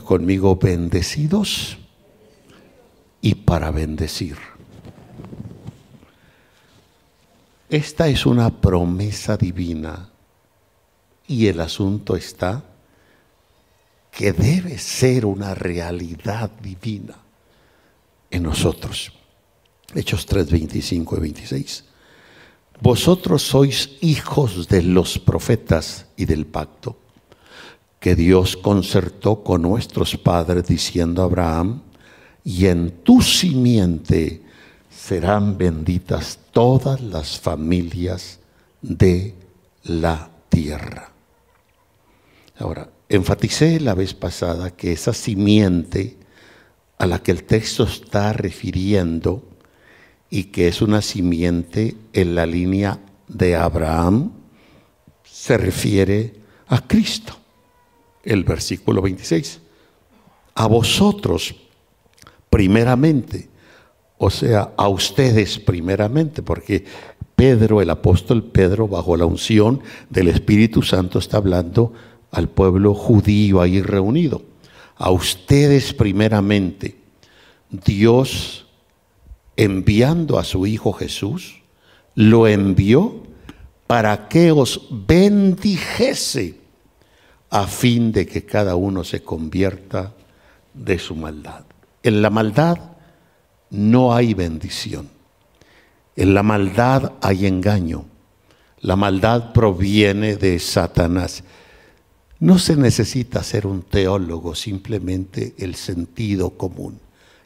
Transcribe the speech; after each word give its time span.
Conmigo, 0.00 0.56
bendecidos 0.56 1.78
y 3.20 3.34
para 3.34 3.70
bendecir. 3.70 4.36
Esta 7.68 8.08
es 8.08 8.26
una 8.26 8.50
promesa 8.60 9.36
divina 9.36 10.10
y 11.26 11.46
el 11.46 11.60
asunto 11.60 12.16
está 12.16 12.62
que 14.10 14.32
debe 14.32 14.78
ser 14.78 15.26
una 15.26 15.54
realidad 15.54 16.50
divina 16.60 17.16
en 18.30 18.42
nosotros. 18.42 19.12
Hechos 19.94 20.26
3, 20.26 20.50
25 20.50 21.16
y 21.16 21.20
26. 21.20 21.84
Vosotros 22.80 23.42
sois 23.42 23.90
hijos 24.00 24.68
de 24.68 24.82
los 24.82 25.18
profetas 25.18 26.06
y 26.16 26.24
del 26.24 26.46
pacto 26.46 26.96
que 28.04 28.14
Dios 28.14 28.58
concertó 28.58 29.42
con 29.42 29.62
nuestros 29.62 30.14
padres 30.18 30.66
diciendo 30.66 31.22
a 31.22 31.24
Abraham, 31.24 31.80
y 32.44 32.66
en 32.66 32.90
tu 33.02 33.22
simiente 33.22 34.42
serán 34.90 35.56
benditas 35.56 36.38
todas 36.52 37.00
las 37.00 37.40
familias 37.40 38.40
de 38.82 39.34
la 39.84 40.28
tierra. 40.50 41.12
Ahora, 42.58 42.90
enfaticé 43.08 43.80
la 43.80 43.94
vez 43.94 44.12
pasada 44.12 44.70
que 44.70 44.92
esa 44.92 45.14
simiente 45.14 46.18
a 46.98 47.06
la 47.06 47.22
que 47.22 47.30
el 47.32 47.44
texto 47.44 47.84
está 47.84 48.34
refiriendo 48.34 49.48
y 50.28 50.44
que 50.44 50.68
es 50.68 50.82
una 50.82 51.00
simiente 51.00 51.96
en 52.12 52.34
la 52.34 52.44
línea 52.44 52.98
de 53.28 53.56
Abraham, 53.56 54.30
se 55.24 55.56
refiere 55.56 56.34
a 56.66 56.86
Cristo. 56.86 57.38
El 58.24 58.44
versículo 58.44 59.02
26. 59.02 59.60
A 60.54 60.66
vosotros 60.66 61.54
primeramente, 62.48 63.48
o 64.18 64.30
sea, 64.30 64.72
a 64.76 64.88
ustedes 64.88 65.58
primeramente, 65.58 66.42
porque 66.42 66.84
Pedro, 67.36 67.82
el 67.82 67.90
apóstol 67.90 68.44
Pedro, 68.44 68.86
bajo 68.86 69.16
la 69.16 69.26
unción 69.26 69.80
del 70.08 70.28
Espíritu 70.28 70.82
Santo, 70.82 71.18
está 71.18 71.38
hablando 71.38 71.92
al 72.30 72.48
pueblo 72.48 72.94
judío 72.94 73.60
ahí 73.60 73.82
reunido. 73.82 74.42
A 74.96 75.10
ustedes 75.10 75.92
primeramente, 75.92 76.96
Dios 77.70 78.66
enviando 79.56 80.38
a 80.38 80.44
su 80.44 80.66
Hijo 80.66 80.92
Jesús, 80.92 81.62
lo 82.14 82.46
envió 82.46 83.22
para 83.86 84.28
que 84.28 84.52
os 84.52 84.88
bendijese 84.90 86.63
a 87.54 87.68
fin 87.68 88.10
de 88.10 88.26
que 88.26 88.44
cada 88.44 88.74
uno 88.74 89.04
se 89.04 89.22
convierta 89.22 90.12
de 90.74 90.98
su 90.98 91.14
maldad. 91.14 91.64
En 92.02 92.20
la 92.20 92.28
maldad 92.28 92.78
no 93.70 94.12
hay 94.12 94.34
bendición. 94.34 95.08
En 96.16 96.34
la 96.34 96.42
maldad 96.42 97.12
hay 97.20 97.46
engaño. 97.46 98.06
La 98.80 98.96
maldad 98.96 99.52
proviene 99.52 100.34
de 100.34 100.58
Satanás. 100.58 101.44
No 102.40 102.58
se 102.58 102.74
necesita 102.74 103.44
ser 103.44 103.68
un 103.68 103.82
teólogo, 103.82 104.56
simplemente 104.56 105.54
el 105.56 105.76
sentido 105.76 106.58
común. 106.58 106.98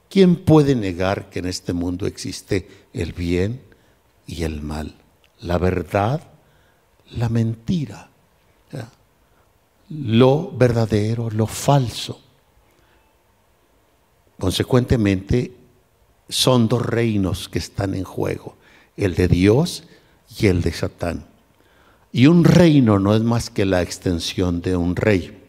¿Quién 0.08 0.36
puede 0.36 0.74
negar 0.74 1.28
que 1.28 1.40
en 1.40 1.46
este 1.48 1.74
mundo 1.74 2.06
existe 2.06 2.66
el 2.94 3.12
bien 3.12 3.60
y 4.26 4.44
el 4.44 4.62
mal? 4.62 4.94
La 5.38 5.58
verdad, 5.58 6.22
la 7.10 7.28
mentira, 7.28 8.08
lo 9.88 10.50
verdadero, 10.52 11.30
lo 11.30 11.46
falso. 11.46 12.20
Consecuentemente, 14.38 15.52
son 16.28 16.68
dos 16.68 16.84
reinos 16.84 17.48
que 17.48 17.58
están 17.58 17.94
en 17.94 18.04
juego, 18.04 18.56
el 18.96 19.14
de 19.14 19.28
Dios 19.28 19.84
y 20.38 20.46
el 20.46 20.62
de 20.62 20.72
Satán. 20.72 21.26
Y 22.12 22.26
un 22.26 22.44
reino 22.44 22.98
no 22.98 23.14
es 23.14 23.22
más 23.22 23.50
que 23.50 23.64
la 23.64 23.82
extensión 23.82 24.60
de 24.60 24.76
un 24.76 24.96
rey. 24.96 25.42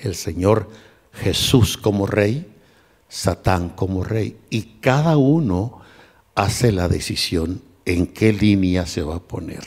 El 0.00 0.14
Señor 0.14 0.68
Jesús 1.12 1.76
como 1.76 2.06
rey, 2.06 2.46
Satán 3.08 3.70
como 3.70 4.04
rey. 4.04 4.36
Y 4.50 4.62
cada 4.80 5.16
uno 5.16 5.80
hace 6.34 6.72
la 6.72 6.88
decisión 6.88 7.62
en 7.84 8.06
qué 8.06 8.32
línea 8.32 8.86
se 8.86 9.02
va 9.02 9.16
a 9.16 9.22
poner. 9.22 9.64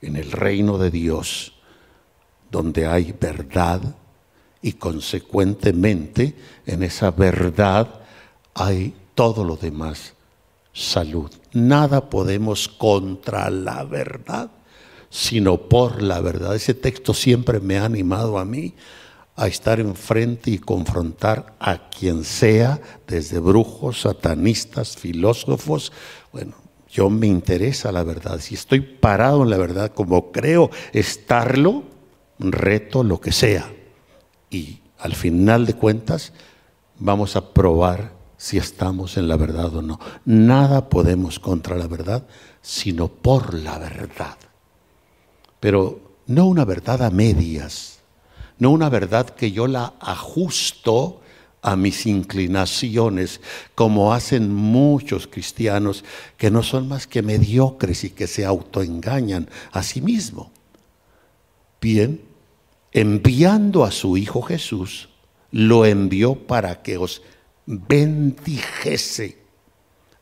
En 0.00 0.16
el 0.16 0.30
reino 0.32 0.78
de 0.78 0.90
Dios, 0.90 1.59
donde 2.50 2.86
hay 2.86 3.14
verdad 3.18 3.80
y 4.62 4.72
consecuentemente 4.72 6.34
en 6.66 6.82
esa 6.82 7.10
verdad 7.10 8.00
hay 8.54 8.94
todo 9.14 9.44
lo 9.44 9.56
demás 9.56 10.14
salud. 10.72 11.30
Nada 11.52 12.08
podemos 12.10 12.68
contra 12.68 13.50
la 13.50 13.84
verdad 13.84 14.50
sino 15.10 15.68
por 15.68 16.00
la 16.00 16.20
verdad. 16.20 16.54
Ese 16.54 16.72
texto 16.72 17.12
siempre 17.12 17.60
me 17.60 17.78
ha 17.78 17.84
animado 17.84 18.38
a 18.38 18.44
mí 18.44 18.74
a 19.36 19.48
estar 19.48 19.80
enfrente 19.80 20.50
y 20.52 20.58
confrontar 20.58 21.54
a 21.58 21.88
quien 21.90 22.24
sea, 22.24 22.80
desde 23.06 23.40
brujos, 23.40 24.02
satanistas, 24.02 24.96
filósofos. 24.96 25.92
Bueno, 26.32 26.54
yo 26.88 27.10
me 27.10 27.26
interesa 27.26 27.90
la 27.90 28.04
verdad. 28.04 28.38
Si 28.40 28.54
estoy 28.54 28.80
parado 28.80 29.42
en 29.42 29.50
la 29.50 29.56
verdad 29.56 29.92
como 29.92 30.30
creo 30.30 30.70
estarlo, 30.92 31.84
reto 32.40 33.04
lo 33.04 33.20
que 33.20 33.32
sea. 33.32 33.72
Y 34.50 34.80
al 34.98 35.14
final 35.14 35.66
de 35.66 35.74
cuentas 35.74 36.32
vamos 36.98 37.36
a 37.36 37.52
probar 37.52 38.12
si 38.36 38.58
estamos 38.58 39.16
en 39.16 39.28
la 39.28 39.36
verdad 39.36 39.74
o 39.76 39.82
no. 39.82 40.00
Nada 40.24 40.88
podemos 40.88 41.38
contra 41.38 41.76
la 41.76 41.86
verdad, 41.86 42.26
sino 42.62 43.08
por 43.08 43.54
la 43.54 43.78
verdad 43.78 44.36
pero 45.60 46.00
no 46.26 46.46
una 46.46 46.64
verdad 46.64 47.02
a 47.02 47.10
medias, 47.10 48.00
no 48.58 48.70
una 48.70 48.88
verdad 48.88 49.28
que 49.30 49.52
yo 49.52 49.66
la 49.66 49.94
ajusto 50.00 51.20
a 51.62 51.76
mis 51.76 52.06
inclinaciones, 52.06 53.42
como 53.74 54.14
hacen 54.14 54.52
muchos 54.52 55.26
cristianos 55.26 56.04
que 56.38 56.50
no 56.50 56.62
son 56.62 56.88
más 56.88 57.06
que 57.06 57.20
mediocres 57.20 58.04
y 58.04 58.10
que 58.10 58.26
se 58.26 58.46
autoengañan 58.46 59.48
a 59.72 59.82
sí 59.82 60.00
mismos. 60.00 60.48
Bien, 61.80 62.22
enviando 62.92 63.84
a 63.84 63.90
su 63.90 64.16
Hijo 64.16 64.42
Jesús, 64.42 65.08
lo 65.52 65.84
envió 65.86 66.34
para 66.34 66.82
que 66.82 66.96
os 66.96 67.22
bendijese, 67.66 69.38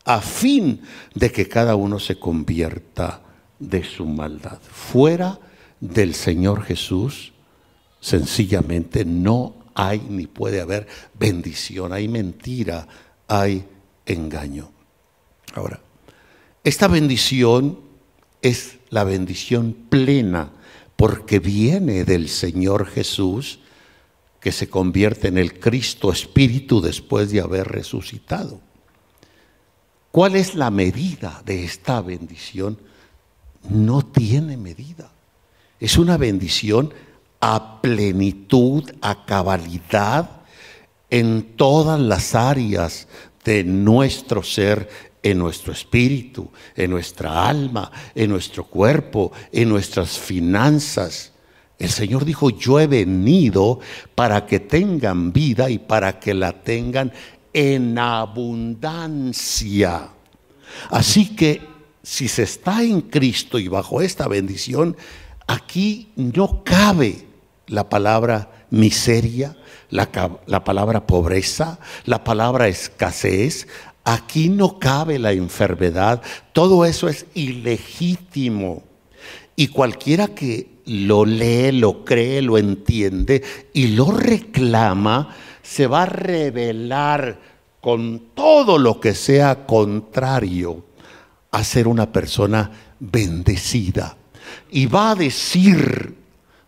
a 0.05 0.21
fin 0.21 0.81
de 1.13 1.31
que 1.31 1.47
cada 1.47 1.75
uno 1.75 1.99
se 1.99 2.17
convierta 2.17 3.21
de 3.59 3.83
su 3.83 4.05
maldad. 4.05 4.59
Fuera 4.61 5.39
del 5.79 6.13
Señor 6.13 6.63
Jesús, 6.63 7.33
sencillamente 7.99 9.05
no 9.05 9.55
hay 9.75 9.99
ni 10.09 10.27
puede 10.27 10.61
haber 10.61 10.87
bendición, 11.17 11.93
hay 11.93 12.07
mentira, 12.07 12.87
hay 13.27 13.65
engaño. 14.05 14.71
Ahora, 15.53 15.79
esta 16.63 16.87
bendición 16.87 17.79
es 18.41 18.77
la 18.89 19.03
bendición 19.03 19.75
plena 19.89 20.51
porque 20.99 21.39
viene 21.39 22.03
del 22.03 22.27
Señor 22.27 22.85
Jesús 22.85 23.59
que 24.39 24.51
se 24.51 24.69
convierte 24.69 25.29
en 25.29 25.37
el 25.37 25.57
Cristo 25.57 26.11
Espíritu 26.11 26.81
después 26.81 27.31
de 27.31 27.39
haber 27.39 27.67
resucitado. 27.69 28.59
¿Cuál 30.11 30.35
es 30.35 30.55
la 30.55 30.69
medida 30.69 31.41
de 31.45 31.63
esta 31.63 32.01
bendición? 32.01 32.77
no 33.67 34.01
tiene 34.01 34.57
medida. 34.57 35.11
Es 35.79 35.97
una 35.97 36.17
bendición 36.17 36.93
a 37.41 37.81
plenitud, 37.81 38.89
a 39.01 39.25
cabalidad 39.25 40.29
en 41.09 41.55
todas 41.55 41.99
las 41.99 42.35
áreas 42.35 43.07
de 43.43 43.63
nuestro 43.63 44.43
ser, 44.43 44.89
en 45.21 45.37
nuestro 45.37 45.73
espíritu, 45.73 46.49
en 46.75 46.91
nuestra 46.91 47.47
alma, 47.47 47.91
en 48.15 48.29
nuestro 48.29 48.63
cuerpo, 48.65 49.31
en 49.51 49.69
nuestras 49.69 50.17
finanzas. 50.17 51.33
El 51.77 51.89
Señor 51.89 52.25
dijo, 52.25 52.49
yo 52.49 52.79
he 52.79 52.87
venido 52.87 53.79
para 54.15 54.45
que 54.45 54.59
tengan 54.59 55.31
vida 55.31 55.69
y 55.69 55.79
para 55.79 56.19
que 56.19 56.33
la 56.33 56.61
tengan 56.61 57.13
en 57.53 57.97
abundancia. 57.97 59.29
Así 60.89 61.35
que 61.35 61.61
si 62.03 62.27
se 62.27 62.43
está 62.43 62.83
en 62.83 63.01
Cristo 63.01 63.59
y 63.59 63.67
bajo 63.67 64.01
esta 64.01 64.27
bendición, 64.27 64.97
aquí 65.47 66.11
no 66.15 66.63
cabe 66.63 67.27
la 67.67 67.89
palabra 67.89 68.65
miseria, 68.71 69.55
la, 69.89 70.09
la, 70.45 70.63
palabra 70.63 71.07
pobreza, 71.07 71.79
la 72.05 72.23
palabra 72.23 72.67
escasez. 72.67 73.67
Aquí 74.09 74.49
no 74.49 74.79
cabe 74.79 75.19
la 75.19 75.33
enfermedad. 75.33 76.23
Todo 76.51 76.83
eso 76.83 77.07
es 77.09 77.27
ilegítimo. 77.35 78.81
Y 79.55 79.67
cualquiera 79.67 80.29
que 80.29 80.79
lo 80.85 81.25
lee, 81.25 81.71
lo 81.73 82.03
cree, 82.05 82.41
lo 82.41 82.57
entiende 82.57 83.43
y 83.71 83.89
lo 83.89 84.09
reclama, 84.09 85.35
se 85.61 85.85
va 85.85 86.03
a 86.03 86.05
revelar 86.07 87.39
con 87.81 88.31
todo 88.33 88.79
lo 88.79 88.99
que 88.99 89.13
sea 89.13 89.67
contrario 89.67 90.85
a 91.51 91.63
ser 91.63 91.87
una 91.87 92.11
persona 92.11 92.71
bendecida. 92.99 94.17
Y 94.71 94.87
va 94.87 95.11
a 95.11 95.15
decir, 95.15 96.15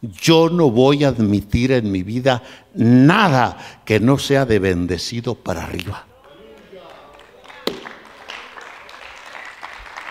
yo 0.03 0.47
no 0.51 0.69
voy 0.69 1.05
a 1.05 1.07
admitir 1.07 1.71
en 1.71 1.91
mi 1.91 2.03
vida 2.03 2.43
nada 2.75 3.81
que 3.83 3.99
no 3.99 4.19
sea 4.19 4.45
de 4.45 4.59
bendecido 4.59 5.33
para 5.33 5.63
arriba. 5.63 6.05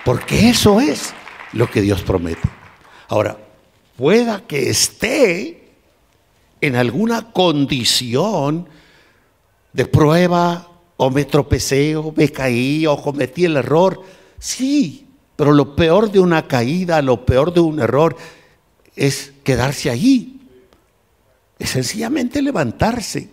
Porque 0.05 0.49
eso 0.49 0.81
es 0.81 1.13
lo 1.53 1.71
que 1.71 1.81
Dios 1.81 2.03
promete. 2.03 2.49
Ahora, 3.09 3.37
pueda 3.97 4.47
que 4.47 4.71
esté 4.71 5.73
en 6.61 6.77
alguna 6.77 7.33
condición 7.33 8.69
de 9.73 9.87
prueba 9.87 10.69
o 10.97 11.11
me 11.11 11.25
tropecé 11.25 11.97
o 11.97 12.13
me 12.17 12.31
caí 12.31 12.87
o 12.87 13.01
cometí 13.01 13.45
el 13.45 13.57
error. 13.57 14.03
Sí, 14.39 15.07
pero 15.37 15.53
lo 15.53 15.75
peor 15.75 16.11
de 16.11 16.21
una 16.21 16.47
caída, 16.47 17.01
lo 17.03 17.25
peor 17.25 17.53
de 17.53 17.61
un 17.61 17.81
error 17.81 18.17
es 18.97 19.33
quedarse 19.43 19.91
allí. 19.91 20.41
Es 21.59 21.71
sencillamente 21.71 22.41
levantarse, 22.41 23.29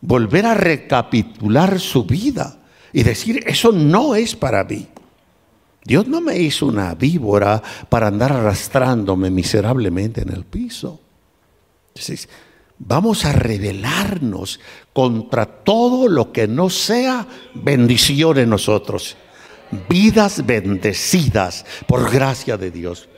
volver 0.00 0.46
a 0.46 0.54
recapitular 0.54 1.78
su 1.78 2.04
vida 2.04 2.58
y 2.92 3.04
decir, 3.04 3.44
eso 3.46 3.70
no 3.72 4.14
es 4.14 4.34
para 4.34 4.64
mí. 4.64 4.88
Dios 5.84 6.06
no 6.06 6.20
me 6.20 6.38
hizo 6.38 6.66
una 6.66 6.94
víbora 6.94 7.60
para 7.88 8.06
andar 8.06 8.32
arrastrándome 8.32 9.30
miserablemente 9.30 10.22
en 10.22 10.30
el 10.30 10.44
piso. 10.44 11.00
Entonces, 11.88 12.28
vamos 12.78 13.24
a 13.24 13.32
rebelarnos 13.32 14.60
contra 14.92 15.46
todo 15.46 16.08
lo 16.08 16.32
que 16.32 16.46
no 16.46 16.70
sea 16.70 17.26
bendición 17.54 18.38
en 18.38 18.50
nosotros. 18.50 19.16
Vidas 19.88 20.46
bendecidas 20.46 21.64
por 21.86 22.10
gracia 22.10 22.56
de 22.56 22.70
Dios. 22.70 23.08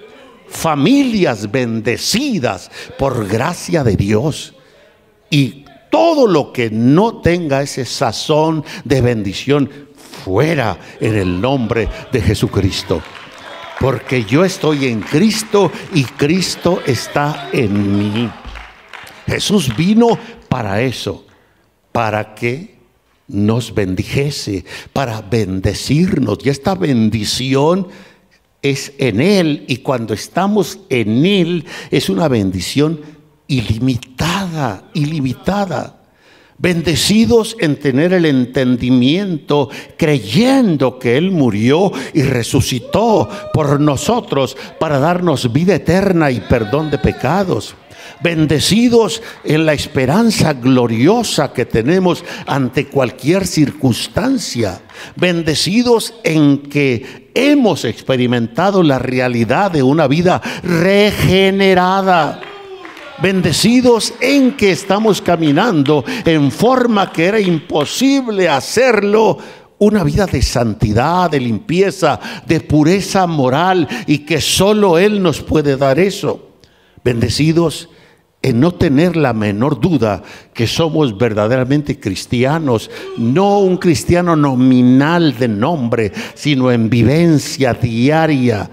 Familias 0.48 1.50
bendecidas 1.50 2.70
por 2.98 3.26
gracia 3.26 3.84
de 3.84 3.96
Dios. 3.96 4.54
Y 5.30 5.64
todo 5.90 6.26
lo 6.26 6.52
que 6.52 6.70
no 6.70 7.20
tenga 7.20 7.62
ese 7.62 7.84
sazón 7.84 8.64
de 8.84 9.00
bendición, 9.00 9.70
fuera 10.24 10.78
en 11.00 11.16
el 11.16 11.40
nombre 11.40 11.88
de 12.10 12.20
Jesucristo. 12.20 13.02
Porque 13.78 14.24
yo 14.24 14.44
estoy 14.44 14.86
en 14.86 15.00
Cristo 15.00 15.70
y 15.92 16.04
Cristo 16.04 16.80
está 16.86 17.50
en 17.52 17.98
mí. 17.98 18.30
Jesús 19.26 19.74
vino 19.76 20.18
para 20.48 20.80
eso, 20.80 21.26
para 21.92 22.34
que 22.34 22.78
nos 23.28 23.74
bendijese, 23.74 24.64
para 24.92 25.20
bendecirnos. 25.20 26.38
Y 26.44 26.48
esta 26.48 26.74
bendición 26.74 27.88
es 28.62 28.92
en 28.98 29.20
Él 29.20 29.64
y 29.68 29.78
cuando 29.78 30.14
estamos 30.14 30.78
en 30.88 31.26
Él 31.26 31.66
es 31.90 32.08
una 32.08 32.28
bendición 32.28 33.00
ilimitada, 33.46 34.84
ilimitada 34.94 36.03
bendecidos 36.58 37.56
en 37.60 37.76
tener 37.76 38.12
el 38.12 38.26
entendimiento, 38.26 39.68
creyendo 39.96 40.98
que 40.98 41.16
Él 41.16 41.30
murió 41.30 41.92
y 42.12 42.22
resucitó 42.22 43.28
por 43.52 43.80
nosotros 43.80 44.56
para 44.78 44.98
darnos 44.98 45.52
vida 45.52 45.74
eterna 45.74 46.30
y 46.30 46.40
perdón 46.40 46.90
de 46.90 46.98
pecados. 46.98 47.74
Bendecidos 48.22 49.22
en 49.44 49.66
la 49.66 49.72
esperanza 49.74 50.54
gloriosa 50.54 51.52
que 51.52 51.66
tenemos 51.66 52.24
ante 52.46 52.86
cualquier 52.86 53.46
circunstancia. 53.46 54.80
Bendecidos 55.16 56.14
en 56.22 56.58
que 56.58 57.30
hemos 57.34 57.84
experimentado 57.84 58.82
la 58.82 58.98
realidad 58.98 59.70
de 59.70 59.82
una 59.82 60.06
vida 60.06 60.40
regenerada 60.62 62.40
bendecidos 63.22 64.14
en 64.20 64.56
que 64.56 64.72
estamos 64.72 65.20
caminando 65.20 66.04
en 66.24 66.50
forma 66.50 67.12
que 67.12 67.26
era 67.26 67.40
imposible 67.40 68.48
hacerlo 68.48 69.38
una 69.78 70.04
vida 70.04 70.26
de 70.26 70.42
santidad, 70.42 71.30
de 71.30 71.40
limpieza, 71.40 72.18
de 72.46 72.60
pureza 72.60 73.26
moral 73.26 73.86
y 74.06 74.18
que 74.18 74.40
solo 74.40 74.98
Él 74.98 75.22
nos 75.22 75.42
puede 75.42 75.76
dar 75.76 75.98
eso. 75.98 76.50
Bendecidos 77.02 77.88
en 78.40 78.60
no 78.60 78.72
tener 78.72 79.16
la 79.16 79.32
menor 79.32 79.80
duda 79.80 80.22
que 80.52 80.66
somos 80.66 81.16
verdaderamente 81.16 81.98
cristianos, 81.98 82.90
no 83.16 83.60
un 83.60 83.78
cristiano 83.78 84.36
nominal 84.36 85.36
de 85.38 85.48
nombre, 85.48 86.12
sino 86.34 86.70
en 86.70 86.90
vivencia 86.90 87.72
diaria. 87.74 88.70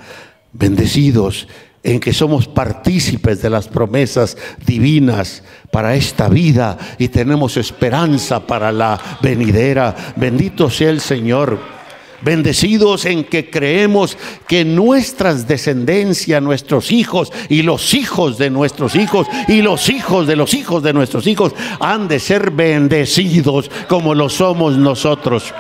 Bendecidos 0.54 1.48
en 1.84 2.00
que 2.00 2.14
somos 2.14 2.48
partícipes 2.48 3.42
de 3.42 3.50
las 3.50 3.68
promesas 3.68 4.38
divinas 4.66 5.44
para 5.72 5.96
esta 5.96 6.30
vida 6.30 6.78
y 6.98 7.08
tenemos 7.08 7.58
esperanza 7.58 8.46
para 8.46 8.72
la 8.72 9.00
venidera. 9.22 9.96
Bendito 10.16 10.70
sea 10.70 10.90
el 10.90 11.02
Señor. 11.02 11.82
Bendecidos 12.24 13.06
en 13.06 13.24
que 13.24 13.50
creemos 13.50 14.16
que 14.48 14.64
nuestras 14.64 15.48
descendencias, 15.48 16.40
nuestros 16.40 16.92
hijos 16.92 17.32
y 17.50 17.64
los 17.64 17.96
hijos 17.96 18.38
de 18.38 18.52
nuestros 18.52 18.96
hijos 18.96 19.26
y 19.48 19.64
los 19.64 19.90
hijos 19.90 20.28
de 20.28 20.36
los 20.36 20.54
hijos 20.54 20.84
de 20.84 20.94
nuestros 20.94 21.26
hijos 21.26 21.54
han 21.80 22.08
de 22.08 22.20
ser 22.20 22.52
bendecidos 22.52 23.72
como 23.88 24.14
lo 24.14 24.30
somos 24.30 24.78
nosotros. 24.78 25.52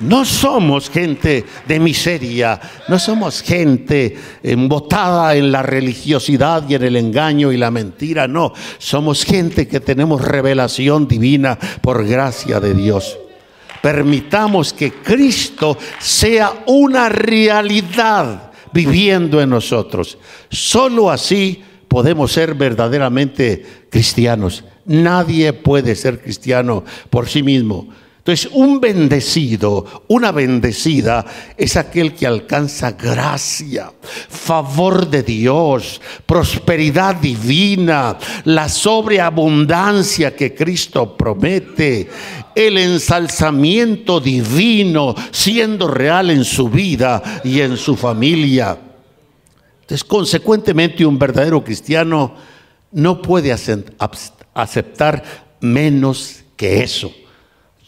No 0.00 0.26
somos 0.26 0.90
gente 0.90 1.44
de 1.66 1.80
miseria, 1.80 2.60
no 2.88 2.98
somos 2.98 3.40
gente 3.40 4.14
embotada 4.42 5.34
en 5.34 5.50
la 5.50 5.62
religiosidad 5.62 6.68
y 6.68 6.74
en 6.74 6.82
el 6.82 6.96
engaño 6.96 7.50
y 7.50 7.56
la 7.56 7.70
mentira, 7.70 8.28
no, 8.28 8.52
somos 8.76 9.24
gente 9.24 9.66
que 9.66 9.80
tenemos 9.80 10.20
revelación 10.20 11.08
divina 11.08 11.58
por 11.80 12.06
gracia 12.06 12.60
de 12.60 12.74
Dios. 12.74 13.18
Permitamos 13.80 14.74
que 14.74 14.92
Cristo 14.92 15.78
sea 15.98 16.64
una 16.66 17.08
realidad 17.08 18.50
viviendo 18.72 19.40
en 19.40 19.48
nosotros. 19.48 20.18
Solo 20.50 21.10
así 21.10 21.62
podemos 21.88 22.32
ser 22.32 22.54
verdaderamente 22.54 23.64
cristianos. 23.88 24.62
Nadie 24.84 25.54
puede 25.54 25.94
ser 25.96 26.20
cristiano 26.20 26.84
por 27.08 27.28
sí 27.28 27.42
mismo 27.42 27.88
entonces, 28.26 28.50
un 28.54 28.80
bendecido, 28.80 30.02
una 30.08 30.32
bendecida, 30.32 31.24
es 31.56 31.76
aquel 31.76 32.12
que 32.12 32.26
alcanza 32.26 32.90
gracia, 32.90 33.92
favor 34.02 35.08
de 35.08 35.22
Dios, 35.22 36.00
prosperidad 36.26 37.14
divina, 37.14 38.18
la 38.42 38.68
sobreabundancia 38.68 40.34
que 40.34 40.56
Cristo 40.56 41.16
promete, 41.16 42.10
el 42.52 42.78
ensalzamiento 42.78 44.18
divino 44.18 45.14
siendo 45.30 45.86
real 45.86 46.30
en 46.30 46.42
su 46.42 46.68
vida 46.68 47.22
y 47.44 47.60
en 47.60 47.76
su 47.76 47.94
familia. 47.94 48.76
Entonces, 49.82 50.02
consecuentemente, 50.02 51.06
un 51.06 51.16
verdadero 51.16 51.62
cristiano 51.62 52.34
no 52.90 53.22
puede 53.22 53.54
aceptar 54.52 55.22
menos 55.60 56.42
que 56.56 56.82
eso. 56.82 57.12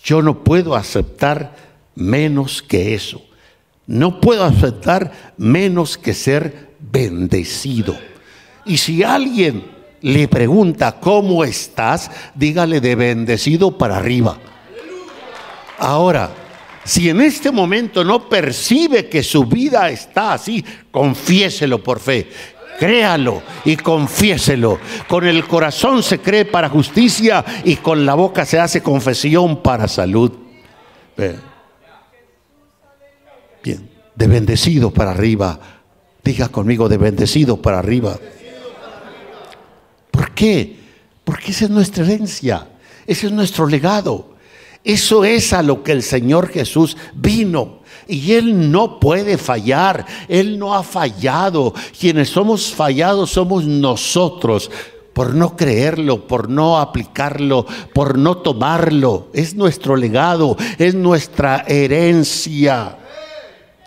Yo 0.03 0.23
no 0.23 0.43
puedo 0.45 0.75
aceptar 0.75 1.57
menos 1.95 2.63
que 2.63 2.95
eso. 2.95 3.23
No 3.87 4.21
puedo 4.21 4.45
aceptar 4.45 5.35
menos 5.37 5.97
que 5.99 6.15
ser 6.15 6.69
bendecido. 6.79 7.99
Y 8.65 8.79
si 8.79 9.03
alguien 9.03 9.65
le 10.03 10.29
pregunta, 10.29 11.01
¿cómo 11.01 11.43
estás? 11.43 12.11
Dígale 12.35 12.81
de 12.81 12.95
bendecido 12.95 13.77
para 13.77 13.97
arriba. 13.97 14.39
Ahora, 15.79 16.31
si 16.85 17.09
en 17.09 17.21
este 17.21 17.51
momento 17.51 18.05
no 18.05 18.29
percibe 18.29 19.09
que 19.09 19.23
su 19.23 19.45
vida 19.45 19.91
está 19.91 20.35
así, 20.35 20.65
confiéselo 20.91 21.83
por 21.83 22.01
fe. 22.01 22.29
Créalo 22.79 23.43
y 23.65 23.77
confiéselo. 23.77 24.79
Con 25.09 25.27
el 25.27 25.47
corazón 25.47 26.03
se 26.03 26.21
cree 26.21 26.45
para 26.45 26.69
justicia 26.69 27.45
y 27.65 27.77
con 27.77 28.07
la 28.07 28.15
boca 28.15 28.47
se 28.47 28.61
hace 28.61 28.83
confesión 28.83 29.63
para 29.63 29.89
salud. 29.89 30.33
Bien, 33.63 33.91
de 34.15 34.27
bendecido 34.27 34.93
para 34.93 35.11
arriba. 35.11 35.59
Diga 36.23 36.49
conmigo, 36.49 36.89
de 36.89 36.99
bendecido 36.99 37.61
para 37.61 37.81
arriba. 37.81 38.17
¿Por 40.11 40.31
qué? 40.33 40.77
Porque 41.25 41.51
esa 41.51 41.65
es 41.65 41.71
nuestra 41.71 42.05
herencia, 42.05 42.69
ese 43.07 43.27
es 43.27 43.33
nuestro 43.33 43.67
legado. 43.67 44.37
Eso 44.85 45.25
es 45.25 45.53
a 45.53 45.63
lo 45.63 45.83
que 45.83 45.93
el 45.93 46.03
Señor 46.03 46.49
Jesús 46.49 46.97
vino. 47.15 47.81
Y 48.09 48.33
Él 48.33 48.73
no 48.73 48.99
puede 48.99 49.37
fallar. 49.37 50.05
Él 50.27 50.59
no 50.59 50.75
ha 50.75 50.83
fallado. 50.83 51.75
Quienes 51.99 52.31
somos 52.31 52.75
fallados 52.75 53.31
somos 53.31 53.65
nosotros. 53.65 54.71
por 55.13 55.35
no 55.35 55.57
creerlo, 55.57 56.29
por 56.29 56.49
no 56.49 56.79
aplicarlo, 56.79 57.67
por 57.93 58.17
no 58.17 58.39
tomarlo. 58.39 59.31
Es 59.33 59.57
nuestro 59.57 59.97
legado, 59.97 60.57
es 60.79 60.95
nuestra 60.95 61.65
herencia. 61.67 62.99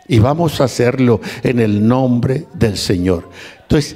Y 0.09 0.19
vamos 0.19 0.59
a 0.59 0.65
hacerlo 0.65 1.21
en 1.41 1.61
el 1.61 1.87
nombre 1.87 2.47
del 2.53 2.77
Señor. 2.77 3.29
Entonces, 3.61 3.95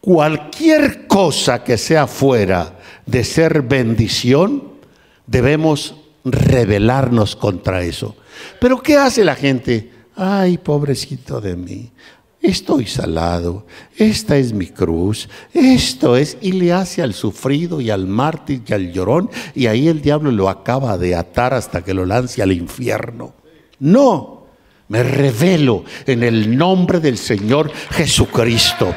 cualquier 0.00 1.06
cosa 1.06 1.62
que 1.62 1.78
sea 1.78 2.08
fuera 2.08 2.80
de 3.06 3.22
ser 3.22 3.62
bendición, 3.62 4.64
debemos 5.28 5.94
rebelarnos 6.24 7.36
contra 7.36 7.82
eso. 7.82 8.16
Pero 8.60 8.82
¿qué 8.82 8.96
hace 8.96 9.24
la 9.24 9.34
gente? 9.34 9.90
Ay, 10.16 10.58
pobrecito 10.58 11.40
de 11.40 11.56
mí. 11.56 11.90
Estoy 12.40 12.86
salado, 12.86 13.66
esta 13.96 14.36
es 14.36 14.52
mi 14.52 14.66
cruz, 14.66 15.28
esto 15.54 16.16
es, 16.16 16.36
y 16.40 16.50
le 16.50 16.72
hace 16.72 17.00
al 17.00 17.14
sufrido 17.14 17.80
y 17.80 17.88
al 17.88 18.08
mártir 18.08 18.62
y 18.66 18.72
al 18.72 18.92
llorón, 18.92 19.30
y 19.54 19.68
ahí 19.68 19.86
el 19.86 20.02
diablo 20.02 20.32
lo 20.32 20.48
acaba 20.48 20.98
de 20.98 21.14
atar 21.14 21.54
hasta 21.54 21.84
que 21.84 21.94
lo 21.94 22.04
lance 22.04 22.42
al 22.42 22.50
infierno. 22.50 23.34
No, 23.78 24.46
me 24.88 25.04
revelo 25.04 25.84
en 26.04 26.24
el 26.24 26.56
nombre 26.56 26.98
del 26.98 27.16
Señor 27.16 27.70
Jesucristo 27.90 28.92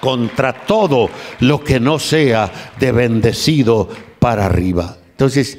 contra 0.00 0.52
todo 0.64 1.10
lo 1.40 1.64
que 1.64 1.80
no 1.80 1.98
sea 1.98 2.72
de 2.78 2.92
bendecido 2.92 3.88
para 4.20 4.46
arriba. 4.46 4.98
Entonces, 5.10 5.58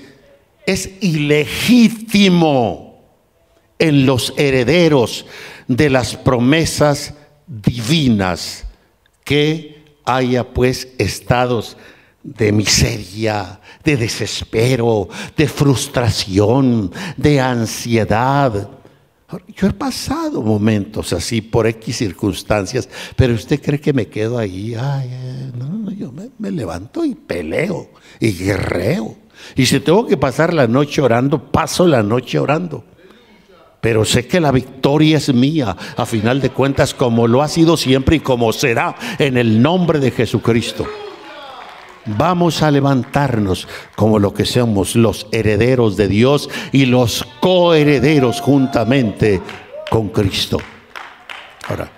es 0.66 0.90
ilegítimo 1.02 2.93
en 3.84 4.06
los 4.06 4.34
herederos 4.38 5.26
de 5.68 5.90
las 5.90 6.16
promesas 6.16 7.16
divinas 7.46 8.64
que 9.26 9.84
haya 10.06 10.54
pues 10.54 10.88
estados 10.98 11.76
de 12.24 12.54
miseria, 12.54 13.60
de 13.84 13.98
desespero, 13.98 15.10
de 15.36 15.50
frustración, 15.50 16.94
de 17.18 17.42
ansiedad. 17.42 18.70
Yo 19.54 19.68
he 19.68 19.74
pasado 19.74 20.42
momentos 20.42 21.12
así 21.12 21.42
por 21.42 21.68
X 21.68 21.98
circunstancias, 21.98 22.88
pero 23.18 23.34
usted 23.34 23.62
cree 23.62 23.82
que 23.82 23.92
me 23.92 24.08
quedo 24.08 24.38
ahí, 24.38 24.76
ay, 24.80 25.52
no, 25.58 25.68
no, 25.68 25.92
yo 25.92 26.14
me 26.38 26.52
levanto 26.52 27.04
y 27.04 27.16
peleo 27.16 27.90
y 28.22 28.32
guerreo. 28.32 29.18
Y 29.58 29.66
si 29.66 29.82
tengo 29.82 30.08
que 30.08 30.16
pasar 30.16 30.54
la 30.54 30.68
noche 30.68 31.02
orando, 31.02 31.52
paso 31.52 31.86
la 31.86 32.02
noche 32.02 32.40
orando. 32.40 32.86
Pero 33.84 34.06
sé 34.06 34.26
que 34.26 34.40
la 34.40 34.54
victoria 34.54 35.18
es 35.18 35.34
mía, 35.34 35.76
a 35.98 36.06
final 36.06 36.40
de 36.40 36.52
cuentas, 36.52 36.94
como 36.94 37.28
lo 37.28 37.42
ha 37.42 37.50
sido 37.50 37.76
siempre 37.76 38.16
y 38.16 38.20
como 38.22 38.54
será 38.54 38.96
en 39.20 39.36
el 39.36 39.62
nombre 39.62 40.00
de 40.00 40.10
Jesucristo. 40.10 40.88
Vamos 42.06 42.62
a 42.62 42.72
levantarnos 42.72 43.68
como 43.98 44.20
lo 44.20 44.34
que 44.34 44.46
somos 44.46 44.96
los 44.96 45.28
herederos 45.34 45.98
de 45.98 46.08
Dios 46.08 46.50
y 46.72 46.86
los 46.86 47.28
coherederos 47.42 48.40
juntamente 48.40 49.42
con 49.92 50.08
Cristo. 50.08 50.60
Ahora, 51.68 51.92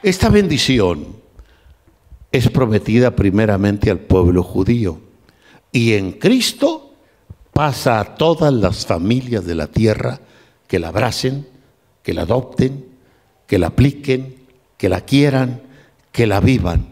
esta 0.00 0.28
bendición 0.28 1.08
es 2.30 2.48
prometida 2.50 3.16
primeramente 3.16 3.90
al 3.90 3.98
pueblo 3.98 4.44
judío 4.44 5.00
y 5.72 5.94
en 5.94 6.12
Cristo 6.12 6.94
pasa 7.52 7.98
a 7.98 8.14
todas 8.14 8.52
las 8.52 8.86
familias 8.86 9.44
de 9.44 9.56
la 9.56 9.66
tierra 9.66 10.20
que 10.72 10.78
la 10.78 10.88
abracen, 10.88 11.46
que 12.02 12.14
la 12.14 12.22
adopten, 12.22 12.86
que 13.46 13.58
la 13.58 13.66
apliquen, 13.66 14.36
que 14.78 14.88
la 14.88 15.02
quieran, 15.02 15.60
que 16.10 16.26
la 16.26 16.40
vivan. 16.40 16.86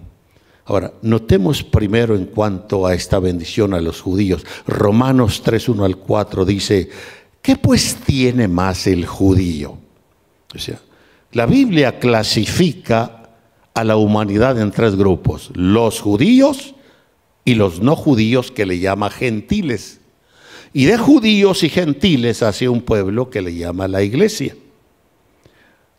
Ahora, 0.67 0.93
notemos 1.01 1.63
primero 1.63 2.15
en 2.15 2.27
cuanto 2.27 2.87
a 2.87 2.93
esta 2.93 3.19
bendición 3.19 3.73
a 3.73 3.81
los 3.81 4.03
judíos. 4.03 4.45
Romanos 4.67 5.41
3, 5.43 5.71
1 5.71 5.85
al 5.87 5.97
4 5.97 6.45
dice, 6.45 6.91
¿qué 7.41 7.57
pues 7.57 7.97
tiene 8.05 8.49
más 8.49 8.87
el 8.87 9.07
judío? 9.07 9.79
O 10.55 10.59
sea, 10.59 10.79
la 11.33 11.47
Biblia 11.47 11.99
clasifica 11.99 13.31
a 13.73 13.83
la 13.83 13.97
humanidad 13.97 14.61
en 14.61 14.73
tres 14.73 14.95
grupos, 14.95 15.53
los 15.55 16.03
judíos 16.03 16.75
y 17.47 17.55
los 17.55 17.81
no 17.81 17.97
judíos 17.97 18.51
que 18.51 18.67
le 18.67 18.79
llama 18.79 19.09
gentiles 19.09 20.00
y 20.73 20.85
de 20.85 20.97
judíos 20.97 21.63
y 21.63 21.69
gentiles 21.69 22.43
hacia 22.43 22.71
un 22.71 22.83
pueblo 22.83 23.31
que 23.31 23.43
le 23.43 23.55
llama 23.55 23.89
la 23.89 24.03
iglesia. 24.03 24.55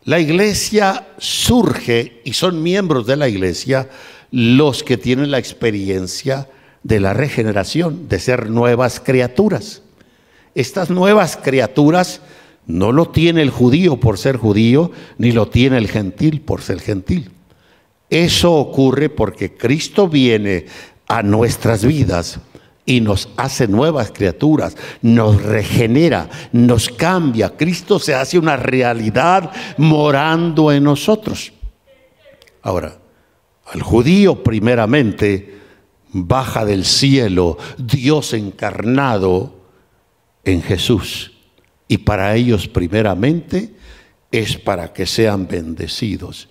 La 0.04 0.20
iglesia 0.20 1.08
surge 1.18 2.22
y 2.24 2.34
son 2.34 2.63
miembros 2.63 3.06
de 3.06 3.18
la 3.18 3.28
iglesia 3.28 3.90
los 4.32 4.84
que 4.84 4.98
tienen 4.98 5.30
la 5.30 5.38
experiencia 5.38 6.48
de 6.84 7.00
la 7.00 7.13
regeneración, 7.13 8.08
de 8.08 8.20
ser 8.20 8.50
nuevas 8.50 9.00
criaturas. 9.00 9.84
Estas 10.56 10.90
nuevas 10.90 11.38
criaturas 11.38 12.22
no 12.66 12.92
lo 12.92 13.10
tiene 13.10 13.42
el 13.42 13.51
judío 13.51 14.00
por 14.00 14.18
ser 14.18 14.38
judío, 14.38 14.92
ni 15.18 15.32
lo 15.32 15.50
tiene 15.50 15.78
el 15.78 15.88
gentil 15.88 16.42
por 16.42 16.62
ser 16.62 16.80
gentil. 16.80 17.30
Eso 18.10 18.54
ocurre 18.54 19.10
porque 19.10 19.56
Cristo 19.56 20.08
viene 20.08 20.66
a 21.08 21.22
nuestras 21.22 21.86
vidas 21.86 22.40
y 22.85 23.01
nos 23.01 23.29
hace 23.38 23.67
nuevas 23.67 24.11
criaturas, 24.11 24.75
nos 25.01 25.41
regenera, 25.41 26.29
nos 26.51 26.89
cambia. 26.89 27.55
Cristo 27.55 28.00
se 28.00 28.15
hace 28.15 28.39
una 28.39 28.57
realidad 28.57 29.51
morando 29.77 30.71
en 30.71 30.83
nosotros. 30.83 31.53
Ahora, 32.61 32.97
al 33.65 33.81
judío 33.81 34.43
primeramente 34.43 35.59
baja 36.13 36.65
del 36.65 36.85
cielo 36.85 37.57
Dios 37.77 38.33
encarnado 38.33 39.61
en 40.43 40.61
Jesús. 40.61 41.33
Y 41.88 42.00
para 42.00 42.35
ellos 42.35 42.67
primeramente 42.67 43.75
es 44.31 44.57
para 44.57 44.93
que 44.93 45.05
sean 45.05 45.47
bendecidos. 45.47 46.50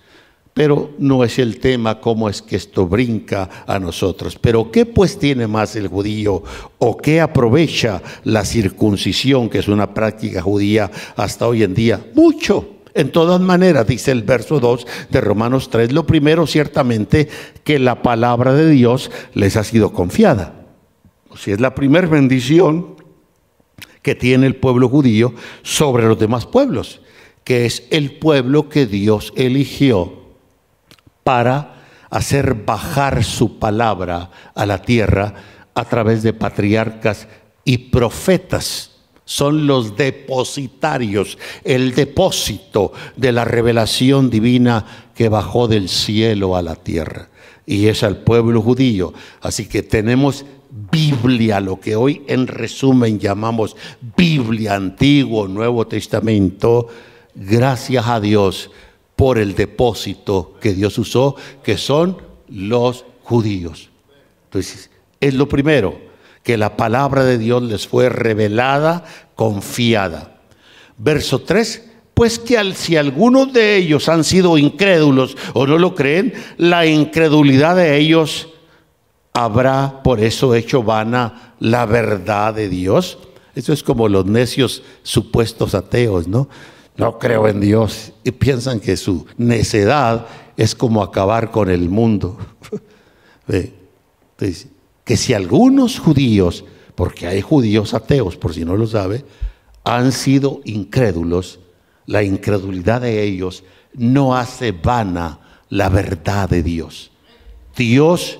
Pero 0.53 0.91
no 0.99 1.23
es 1.23 1.39
el 1.39 1.59
tema 1.59 2.01
cómo 2.01 2.27
es 2.27 2.41
que 2.41 2.57
esto 2.57 2.85
brinca 2.85 3.49
a 3.65 3.79
nosotros. 3.79 4.37
Pero 4.39 4.69
¿qué 4.69 4.85
pues 4.85 5.17
tiene 5.17 5.47
más 5.47 5.75
el 5.77 5.87
judío 5.87 6.43
o 6.77 6.97
qué 6.97 7.21
aprovecha 7.21 8.01
la 8.25 8.43
circuncisión, 8.43 9.49
que 9.49 9.59
es 9.59 9.69
una 9.69 9.93
práctica 9.93 10.41
judía 10.41 10.91
hasta 11.15 11.47
hoy 11.47 11.63
en 11.63 11.73
día? 11.73 12.05
Mucho. 12.15 12.67
En 12.93 13.11
todas 13.13 13.39
maneras, 13.39 13.87
dice 13.87 14.11
el 14.11 14.23
verso 14.23 14.59
2 14.59 14.85
de 15.09 15.21
Romanos 15.21 15.69
3, 15.69 15.93
lo 15.93 16.05
primero 16.05 16.45
ciertamente 16.45 17.29
que 17.63 17.79
la 17.79 18.01
palabra 18.01 18.53
de 18.53 18.69
Dios 18.69 19.09
les 19.33 19.55
ha 19.55 19.63
sido 19.63 19.93
confiada. 19.93 20.65
Si 21.37 21.51
es 21.51 21.61
la 21.61 21.73
primera 21.73 22.07
bendición 22.07 22.95
que 24.01 24.15
tiene 24.15 24.47
el 24.47 24.57
pueblo 24.57 24.89
judío 24.89 25.33
sobre 25.61 26.05
los 26.05 26.19
demás 26.19 26.45
pueblos, 26.45 27.01
que 27.45 27.65
es 27.65 27.87
el 27.91 28.17
pueblo 28.19 28.67
que 28.67 28.85
Dios 28.85 29.31
eligió 29.37 30.20
para 31.23 31.75
hacer 32.09 32.53
bajar 32.65 33.23
su 33.23 33.57
palabra 33.57 34.29
a 34.53 34.65
la 34.65 34.81
tierra 34.81 35.33
a 35.73 35.85
través 35.85 36.23
de 36.23 36.33
patriarcas 36.33 37.27
y 37.63 37.77
profetas. 37.77 38.91
Son 39.23 39.65
los 39.65 39.95
depositarios, 39.95 41.37
el 41.63 41.95
depósito 41.95 42.91
de 43.15 43.31
la 43.31 43.45
revelación 43.45 44.29
divina 44.29 44.85
que 45.15 45.29
bajó 45.29 45.67
del 45.67 45.87
cielo 45.87 46.57
a 46.57 46.61
la 46.61 46.75
tierra. 46.75 47.29
Y 47.65 47.87
es 47.87 48.03
al 48.03 48.17
pueblo 48.17 48.61
judío. 48.61 49.13
Así 49.41 49.67
que 49.67 49.83
tenemos 49.83 50.43
Biblia, 50.69 51.61
lo 51.61 51.79
que 51.79 51.95
hoy 51.95 52.23
en 52.27 52.47
resumen 52.47 53.19
llamamos 53.19 53.77
Biblia, 54.17 54.75
Antiguo, 54.75 55.47
Nuevo 55.47 55.87
Testamento. 55.87 56.87
Gracias 57.33 58.07
a 58.07 58.19
Dios 58.19 58.71
por 59.15 59.37
el 59.37 59.55
depósito 59.55 60.55
que 60.59 60.73
Dios 60.73 60.97
usó, 60.97 61.35
que 61.63 61.77
son 61.77 62.17
los 62.47 63.05
judíos. 63.21 63.89
Entonces, 64.45 64.89
es 65.19 65.33
lo 65.33 65.47
primero, 65.47 65.99
que 66.43 66.57
la 66.57 66.75
palabra 66.75 67.23
de 67.23 67.37
Dios 67.37 67.61
les 67.63 67.87
fue 67.87 68.09
revelada, 68.09 69.03
confiada. 69.35 70.41
Verso 70.97 71.39
3, 71.39 71.89
pues 72.13 72.39
que 72.39 72.73
si 72.73 72.97
algunos 72.97 73.53
de 73.53 73.77
ellos 73.77 74.09
han 74.09 74.23
sido 74.23 74.57
incrédulos 74.57 75.37
o 75.53 75.65
no 75.65 75.77
lo 75.77 75.95
creen, 75.95 76.33
la 76.57 76.85
incredulidad 76.85 77.75
de 77.75 77.97
ellos 77.97 78.49
habrá 79.33 80.03
por 80.03 80.19
eso 80.19 80.53
hecho 80.55 80.83
vana 80.83 81.55
la 81.59 81.85
verdad 81.85 82.53
de 82.53 82.69
Dios. 82.69 83.17
Eso 83.55 83.73
es 83.73 83.83
como 83.83 84.09
los 84.09 84.25
necios 84.25 84.83
supuestos 85.03 85.75
ateos, 85.75 86.27
¿no? 86.27 86.49
No 87.01 87.17
creo 87.17 87.47
en 87.47 87.59
Dios 87.59 88.13
y 88.23 88.29
piensan 88.29 88.79
que 88.79 88.95
su 88.95 89.25
necedad 89.35 90.27
es 90.55 90.75
como 90.75 91.01
acabar 91.01 91.49
con 91.49 91.71
el 91.71 91.89
mundo. 91.89 92.37
que 95.03 95.17
si 95.17 95.33
algunos 95.33 95.97
judíos, 95.97 96.63
porque 96.93 97.25
hay 97.25 97.41
judíos 97.41 97.95
ateos, 97.95 98.37
por 98.37 98.53
si 98.53 98.65
no 98.65 98.77
lo 98.77 98.85
sabe, 98.85 99.25
han 99.83 100.11
sido 100.11 100.61
incrédulos, 100.63 101.59
la 102.05 102.21
incredulidad 102.21 103.01
de 103.01 103.23
ellos 103.23 103.63
no 103.95 104.35
hace 104.35 104.71
vana 104.71 105.39
la 105.69 105.89
verdad 105.89 106.49
de 106.49 106.61
Dios. 106.61 107.11
Dios 107.75 108.39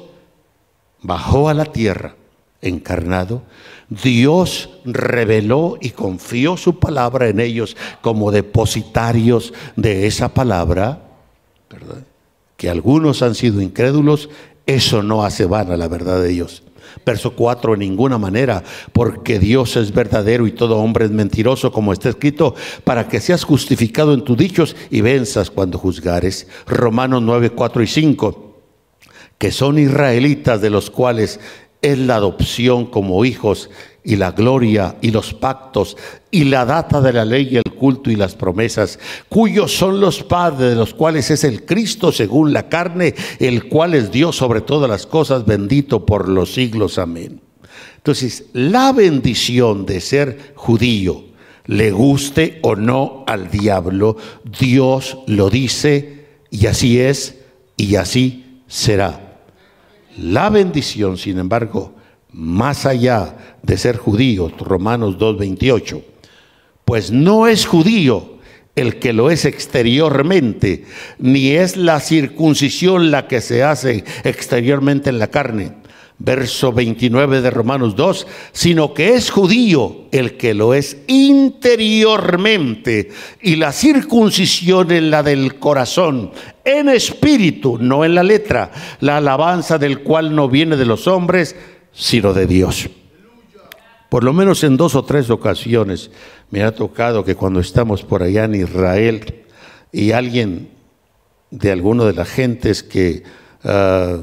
bajó 1.01 1.49
a 1.49 1.55
la 1.55 1.65
tierra 1.65 2.15
encarnado, 2.61 3.41
Dios 3.91 4.69
reveló 4.85 5.77
y 5.81 5.89
confió 5.89 6.55
su 6.55 6.79
palabra 6.79 7.27
en 7.27 7.41
ellos 7.41 7.75
como 7.99 8.31
depositarios 8.31 9.53
de 9.75 10.07
esa 10.07 10.33
palabra, 10.33 11.09
que 12.55 12.69
algunos 12.69 13.21
han 13.21 13.35
sido 13.35 13.61
incrédulos, 13.61 14.29
eso 14.65 15.03
no 15.03 15.25
hace 15.25 15.45
vana 15.45 15.75
la 15.75 15.89
verdad 15.89 16.21
de 16.21 16.29
Dios. 16.29 16.63
Verso 17.05 17.35
4, 17.35 17.73
en 17.73 17.81
ninguna 17.81 18.17
manera, 18.17 18.63
porque 18.93 19.39
Dios 19.39 19.75
es 19.75 19.93
verdadero 19.93 20.47
y 20.47 20.53
todo 20.53 20.77
hombre 20.77 21.05
es 21.05 21.11
mentiroso, 21.11 21.73
como 21.73 21.91
está 21.91 22.07
escrito, 22.07 22.55
para 22.85 23.09
que 23.09 23.19
seas 23.19 23.43
justificado 23.43 24.13
en 24.13 24.23
tus 24.23 24.37
dichos 24.37 24.75
y 24.89 25.01
venzas 25.01 25.51
cuando 25.51 25.77
juzgares. 25.77 26.47
Romanos 26.65 27.21
9, 27.23 27.49
4 27.49 27.83
y 27.83 27.87
5, 27.87 28.61
que 29.37 29.51
son 29.51 29.79
israelitas 29.79 30.61
de 30.61 30.69
los 30.69 30.89
cuales 30.89 31.39
es 31.81 31.97
la 31.97 32.15
adopción 32.15 32.85
como 32.85 33.25
hijos 33.25 33.69
y 34.03 34.15
la 34.15 34.31
gloria 34.31 34.97
y 35.01 35.11
los 35.11 35.33
pactos 35.33 35.97
y 36.31 36.45
la 36.45 36.65
data 36.65 37.01
de 37.01 37.13
la 37.13 37.25
ley 37.25 37.49
y 37.51 37.57
el 37.57 37.73
culto 37.75 38.09
y 38.09 38.15
las 38.15 38.35
promesas, 38.35 38.99
cuyos 39.29 39.75
son 39.75 39.99
los 39.99 40.23
padres 40.23 40.71
de 40.71 40.75
los 40.75 40.93
cuales 40.93 41.31
es 41.31 41.43
el 41.43 41.65
Cristo 41.65 42.11
según 42.11 42.53
la 42.53 42.69
carne, 42.69 43.15
el 43.39 43.67
cual 43.67 43.95
es 43.95 44.11
Dios 44.11 44.35
sobre 44.35 44.61
todas 44.61 44.89
las 44.89 45.05
cosas, 45.05 45.45
bendito 45.45 46.05
por 46.05 46.29
los 46.29 46.53
siglos. 46.53 46.97
Amén. 46.97 47.41
Entonces, 47.97 48.45
la 48.53 48.91
bendición 48.91 49.85
de 49.85 50.01
ser 50.01 50.53
judío, 50.55 51.25
le 51.65 51.91
guste 51.91 52.59
o 52.63 52.75
no 52.75 53.23
al 53.27 53.49
diablo, 53.49 54.17
Dios 54.59 55.17
lo 55.27 55.49
dice 55.49 56.25
y 56.49 56.65
así 56.65 56.99
es 56.99 57.35
y 57.77 57.95
así 57.95 58.61
será. 58.67 59.30
La 60.17 60.49
bendición, 60.49 61.17
sin 61.17 61.39
embargo, 61.39 61.95
más 62.31 62.85
allá 62.85 63.57
de 63.61 63.77
ser 63.77 63.97
judío, 63.97 64.51
Romanos 64.59 65.17
2.28, 65.17 66.01
pues 66.85 67.11
no 67.11 67.47
es 67.47 67.65
judío 67.65 68.39
el 68.75 68.99
que 68.99 69.13
lo 69.13 69.29
es 69.29 69.45
exteriormente, 69.45 70.85
ni 71.19 71.51
es 71.51 71.75
la 71.75 71.99
circuncisión 71.99 73.11
la 73.11 73.27
que 73.27 73.41
se 73.41 73.63
hace 73.63 74.05
exteriormente 74.23 75.09
en 75.09 75.19
la 75.19 75.27
carne, 75.27 75.73
verso 76.23 76.71
29 76.71 77.41
de 77.41 77.49
Romanos 77.49 77.95
2, 77.95 78.27
sino 78.51 78.93
que 78.93 79.15
es 79.15 79.31
judío 79.31 80.05
el 80.11 80.37
que 80.37 80.53
lo 80.53 80.75
es 80.75 80.97
interiormente 81.07 83.09
y 83.41 83.55
la 83.55 83.71
circuncisión 83.71 84.91
es 84.91 85.01
la 85.03 85.23
del 85.23 85.57
corazón, 85.57 86.31
en 86.63 86.89
espíritu, 86.89 87.79
no 87.79 88.05
en 88.05 88.13
la 88.15 88.23
letra, 88.23 88.71
la 88.99 89.17
alabanza 89.17 89.79
del 89.79 90.03
cual 90.03 90.35
no 90.35 90.47
viene 90.47 90.77
de 90.77 90.85
los 90.85 91.07
hombres, 91.07 91.55
sino 91.91 92.33
de 92.33 92.45
Dios. 92.45 92.87
Por 94.09 94.23
lo 94.23 94.31
menos 94.33 94.63
en 94.63 94.77
dos 94.77 94.93
o 94.95 95.03
tres 95.03 95.29
ocasiones 95.29 96.11
me 96.51 96.63
ha 96.63 96.75
tocado 96.75 97.23
que 97.23 97.35
cuando 97.35 97.61
estamos 97.61 98.03
por 98.03 98.21
allá 98.21 98.43
en 98.43 98.55
Israel 98.55 99.45
y 99.91 100.11
alguien 100.11 100.69
de 101.49 101.71
alguno 101.71 102.05
de 102.05 102.13
las 102.13 102.29
gentes 102.29 102.83
que... 102.83 103.23
Ah, 103.63 104.17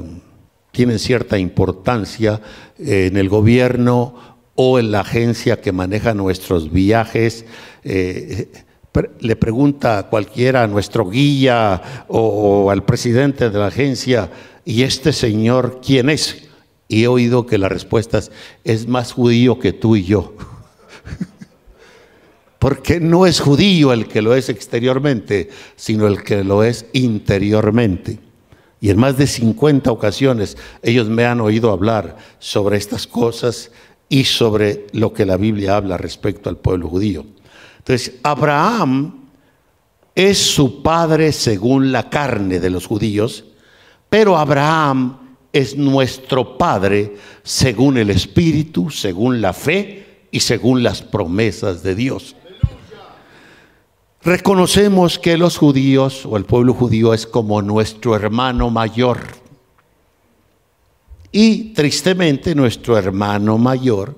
tienen 0.79 0.99
cierta 0.99 1.37
importancia 1.37 2.39
en 2.77 3.17
el 3.17 3.27
gobierno 3.27 4.15
o 4.55 4.79
en 4.79 4.91
la 4.91 5.01
agencia 5.01 5.59
que 5.59 5.73
maneja 5.73 6.13
nuestros 6.13 6.71
viajes. 6.71 7.43
Eh, 7.83 8.47
le 9.19 9.35
pregunta 9.35 9.97
a 9.97 10.03
cualquiera, 10.03 10.63
a 10.63 10.67
nuestro 10.67 11.09
guía 11.09 12.05
o, 12.07 12.71
al 12.71 12.85
presidente 12.85 13.49
de 13.49 13.59
la 13.59 13.67
agencia, 13.67 14.31
¿y 14.63 14.83
este 14.83 15.11
señor 15.11 15.81
quién 15.85 16.09
es? 16.09 16.47
Y 16.87 17.03
he 17.03 17.07
oído 17.09 17.45
que 17.45 17.57
la 17.57 17.67
respuesta 17.67 18.19
es, 18.19 18.31
es 18.63 18.87
más 18.87 19.11
judío 19.11 19.59
que 19.59 19.73
tú 19.73 19.97
y 19.97 20.05
yo. 20.05 20.33
Porque 22.57 23.01
no 23.01 23.25
es 23.25 23.41
judío 23.41 23.91
el 23.91 24.07
que 24.07 24.21
lo 24.21 24.33
es 24.33 24.47
exteriormente, 24.47 25.49
sino 25.75 26.07
el 26.07 26.23
que 26.23 26.45
lo 26.45 26.63
es 26.63 26.85
interiormente. 26.93 28.28
Y 28.81 28.89
en 28.89 28.97
más 28.97 29.17
de 29.17 29.27
50 29.27 29.91
ocasiones 29.91 30.57
ellos 30.81 31.09
me 31.09 31.25
han 31.25 31.41
oído 31.41 31.71
hablar 31.71 32.17
sobre 32.39 32.77
estas 32.77 33.07
cosas 33.07 33.71
y 34.07 34.23
sobre 34.23 34.87
lo 34.93 35.13
que 35.13 35.25
la 35.25 35.37
Biblia 35.37 35.75
habla 35.75 35.97
respecto 35.97 36.49
al 36.49 36.57
pueblo 36.57 36.87
judío. 36.87 37.25
Entonces, 37.77 38.15
Abraham 38.23 39.29
es 40.15 40.37
su 40.37 40.81
padre 40.81 41.31
según 41.31 41.91
la 41.91 42.09
carne 42.09 42.59
de 42.59 42.69
los 42.69 42.87
judíos, 42.87 43.45
pero 44.09 44.37
Abraham 44.37 45.17
es 45.53 45.75
nuestro 45.75 46.57
padre 46.57 47.15
según 47.43 47.97
el 47.97 48.09
Espíritu, 48.09 48.89
según 48.89 49.41
la 49.41 49.53
fe 49.53 50.27
y 50.31 50.39
según 50.39 50.83
las 50.83 51.01
promesas 51.01 51.83
de 51.83 51.95
Dios. 51.95 52.35
Reconocemos 54.21 55.17
que 55.17 55.37
los 55.37 55.57
judíos 55.57 56.25
o 56.25 56.35
el 56.35 56.43
pueblo 56.43 56.73
judío 56.73 57.13
es 57.13 57.25
como 57.25 57.61
nuestro 57.61 58.17
hermano 58.17 58.69
mayor. 58.69 59.19
Y 61.31 61.73
tristemente 61.73 62.53
nuestro 62.53 62.97
hermano 62.97 63.57
mayor 63.57 64.17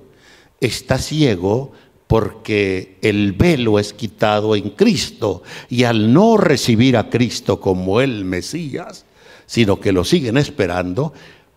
está 0.60 0.98
ciego 0.98 1.70
porque 2.08 2.98
el 3.00 3.32
velo 3.32 3.78
es 3.78 3.92
quitado 3.92 4.56
en 4.56 4.70
Cristo 4.70 5.44
y 5.70 5.84
al 5.84 6.12
no 6.12 6.36
recibir 6.36 6.96
a 6.96 7.08
Cristo 7.08 7.60
como 7.60 8.00
el 8.00 8.24
Mesías, 8.24 9.04
sino 9.46 9.78
que 9.78 9.92
lo 9.92 10.02
siguen 10.02 10.36
esperando, 10.36 11.12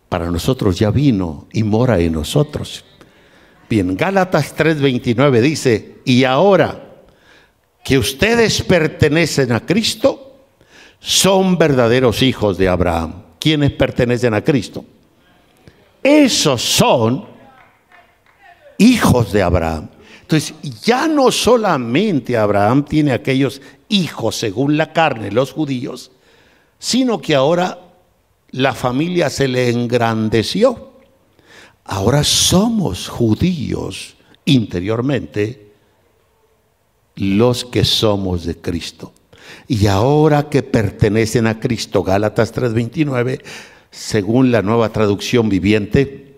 para 0.08 0.30
nosotros 0.30 0.78
ya 0.78 0.92
vino 0.92 1.48
y 1.52 1.64
mora 1.64 2.00
en 2.00 2.14
nosotros. 2.14 2.86
Bien, 3.68 3.98
Gálatas 3.98 4.56
3:29 4.56 5.42
dice, 5.42 5.96
y 6.06 6.26
ahora 6.26 6.85
que 7.86 8.00
ustedes 8.00 8.64
pertenecen 8.64 9.52
a 9.52 9.64
Cristo, 9.64 10.40
son 11.00 11.56
verdaderos 11.56 12.24
hijos 12.24 12.58
de 12.58 12.68
Abraham. 12.68 13.22
¿Quiénes 13.40 13.72
pertenecen 13.74 14.34
a 14.34 14.44
Cristo? 14.44 14.84
Esos 16.02 16.64
son 16.64 17.26
hijos 18.80 19.32
de 19.32 19.44
Abraham. 19.44 19.90
Entonces, 20.20 20.56
ya 20.82 21.08
no 21.08 21.30
solamente 21.30 22.36
Abraham 22.36 22.86
tiene 22.86 23.12
aquellos 23.12 23.62
hijos 23.88 24.36
según 24.36 24.78
la 24.78 24.92
carne, 24.92 25.30
los 25.30 25.52
judíos, 25.52 26.12
sino 26.80 27.22
que 27.22 27.36
ahora 27.36 27.80
la 28.50 28.74
familia 28.74 29.30
se 29.30 29.48
le 29.48 29.70
engrandeció. 29.70 30.94
Ahora 31.84 32.24
somos 32.24 33.10
judíos 33.10 34.16
interiormente 34.44 35.65
los 37.16 37.66
que 37.66 37.86
somos 37.86 38.46
de 38.46 38.58
Cristo. 38.58 39.14
Y 39.68 39.88
ahora 39.88 40.50
que 40.50 40.64
pertenecen 40.64 41.48
a 41.48 41.60
Cristo, 41.60 42.04
Gálatas 42.04 42.52
3:29, 42.54 43.42
según 43.92 44.52
la 44.52 44.62
nueva 44.62 44.90
traducción 44.90 45.50
viviente, 45.50 46.36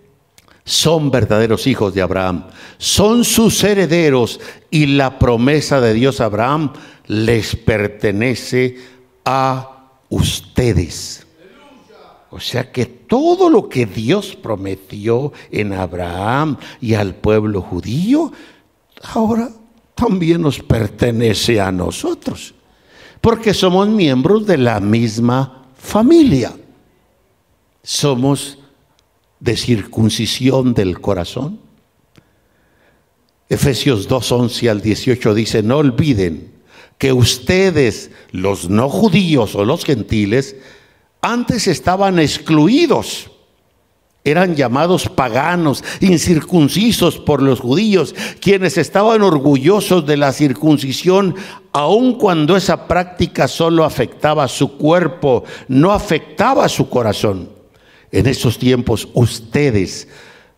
son 0.63 1.11
verdaderos 1.11 1.65
hijos 1.65 1.93
de 1.93 2.01
Abraham, 2.01 2.47
son 2.77 3.23
sus 3.23 3.63
herederos 3.63 4.39
y 4.69 4.85
la 4.85 5.17
promesa 5.17 5.79
de 5.79 5.93
Dios 5.93 6.19
a 6.19 6.25
Abraham 6.25 6.73
les 7.07 7.55
pertenece 7.55 8.77
a 9.23 9.91
ustedes. 10.09 11.25
O 12.29 12.41
sea 12.41 12.69
que 12.71 12.85
todo 12.85 13.49
lo 13.49 13.69
que 13.69 13.85
Dios 13.85 14.35
prometió 14.35 15.31
en 15.49 15.71
Abraham 15.71 16.57
y 16.81 16.93
al 16.95 17.15
pueblo 17.15 17.61
judío, 17.61 18.33
ahora 19.01 19.49
también 19.97 20.41
nos 20.41 20.59
pertenece 20.59 21.59
a 21.59 21.71
nosotros, 21.71 22.53
porque 23.19 23.53
somos 23.53 23.89
miembros 23.89 24.45
de 24.45 24.57
la 24.57 24.79
misma 24.79 25.65
familia. 25.75 26.55
Somos 27.83 28.59
de 29.39 29.57
circuncisión 29.57 30.73
del 30.73 31.01
corazón. 31.01 31.59
Efesios 33.49 34.07
2, 34.07 34.31
11 34.31 34.69
al 34.69 34.81
18 34.81 35.33
dice, 35.33 35.63
no 35.63 35.77
olviden 35.77 36.53
que 36.97 37.13
ustedes, 37.13 38.11
los 38.31 38.69
no 38.69 38.89
judíos 38.89 39.55
o 39.55 39.65
los 39.65 39.85
gentiles, 39.85 40.55
antes 41.21 41.67
estaban 41.67 42.19
excluidos 42.19 43.31
eran 44.27 44.55
llamados 44.55 45.07
paganos, 45.07 45.83
incircuncisos 46.01 47.17
por 47.17 47.41
los 47.41 47.61
judíos, 47.61 48.13
quienes 48.41 48.77
estaban 48.77 49.21
orgullosos 49.21 50.05
de 50.05 50.17
la 50.17 50.33
circuncisión, 50.33 51.35
aun 51.71 52.15
cuando 52.15 52.57
esa 52.57 52.87
práctica 52.87 53.47
solo 53.47 53.85
afectaba 53.85 54.47
su 54.49 54.77
cuerpo, 54.77 55.45
no 55.69 55.93
afectaba 55.93 56.67
su 56.67 56.89
corazón. 56.89 57.49
En 58.11 58.27
esos 58.27 58.57
tiempos 58.59 59.07
ustedes, 59.13 60.09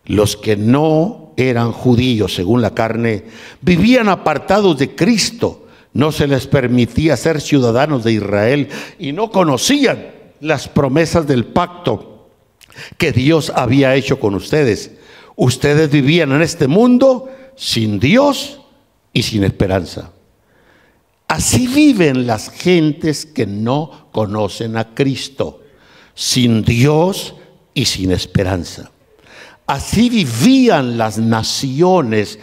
los 0.04 0.36
que 0.36 0.56
no 0.56 1.32
eran 1.36 1.70
judíos 1.70 2.34
según 2.34 2.62
la 2.62 2.74
carne, 2.74 3.24
vivían 3.60 4.08
apartados 4.08 4.78
de 4.78 4.96
Cristo. 4.96 5.66
No 5.92 6.10
se 6.10 6.26
les 6.26 6.46
permitía 6.46 7.16
ser 7.16 7.40
ciudadanos 7.40 8.02
de 8.02 8.12
Israel 8.12 8.68
y 8.98 9.12
no 9.12 9.30
conocían 9.30 10.06
las 10.40 10.68
promesas 10.68 11.26
del 11.26 11.44
pacto 11.46 12.09
que 12.98 13.12
Dios 13.12 13.52
había 13.54 13.94
hecho 13.94 14.20
con 14.20 14.34
ustedes. 14.34 14.92
Ustedes 15.36 15.90
vivían 15.90 16.32
en 16.32 16.42
este 16.42 16.66
mundo 16.66 17.30
sin 17.56 17.98
Dios 18.00 18.60
y 19.12 19.22
sin 19.22 19.44
esperanza. 19.44 20.12
Así 21.28 21.68
viven 21.68 22.26
las 22.26 22.50
gentes 22.50 23.24
que 23.24 23.46
no 23.46 24.08
conocen 24.12 24.76
a 24.76 24.94
Cristo, 24.94 25.62
sin 26.14 26.62
Dios 26.64 27.34
y 27.72 27.84
sin 27.84 28.10
esperanza. 28.10 28.90
Así 29.66 30.10
vivían 30.10 30.98
las 30.98 31.18
naciones 31.18 32.40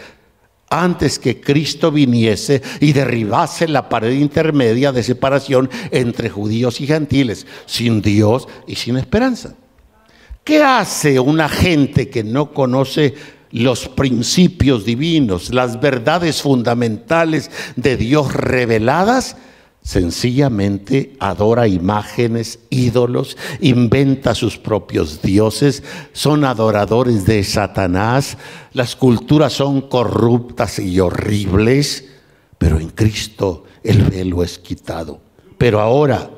antes 0.70 1.18
que 1.18 1.40
Cristo 1.40 1.90
viniese 1.90 2.62
y 2.80 2.92
derribase 2.92 3.68
la 3.68 3.88
pared 3.88 4.12
intermedia 4.12 4.92
de 4.92 5.02
separación 5.02 5.68
entre 5.90 6.30
judíos 6.30 6.80
y 6.80 6.86
gentiles, 6.86 7.46
sin 7.66 8.00
Dios 8.00 8.48
y 8.66 8.76
sin 8.76 8.96
esperanza. 8.96 9.54
¿Qué 10.48 10.62
hace 10.62 11.20
una 11.20 11.46
gente 11.46 12.08
que 12.08 12.24
no 12.24 12.54
conoce 12.54 13.12
los 13.50 13.86
principios 13.86 14.86
divinos, 14.86 15.52
las 15.52 15.78
verdades 15.78 16.40
fundamentales 16.40 17.50
de 17.76 17.98
Dios 17.98 18.32
reveladas? 18.32 19.36
Sencillamente 19.82 21.16
adora 21.20 21.68
imágenes, 21.68 22.60
ídolos, 22.70 23.36
inventa 23.60 24.34
sus 24.34 24.56
propios 24.56 25.20
dioses, 25.20 25.82
son 26.14 26.46
adoradores 26.46 27.26
de 27.26 27.44
Satanás, 27.44 28.38
las 28.72 28.96
culturas 28.96 29.52
son 29.52 29.82
corruptas 29.82 30.78
y 30.78 30.98
horribles, 30.98 32.06
pero 32.56 32.80
en 32.80 32.88
Cristo 32.88 33.64
el 33.84 34.02
velo 34.04 34.42
es 34.42 34.58
quitado. 34.58 35.20
Pero 35.58 35.78
ahora, 35.78 36.30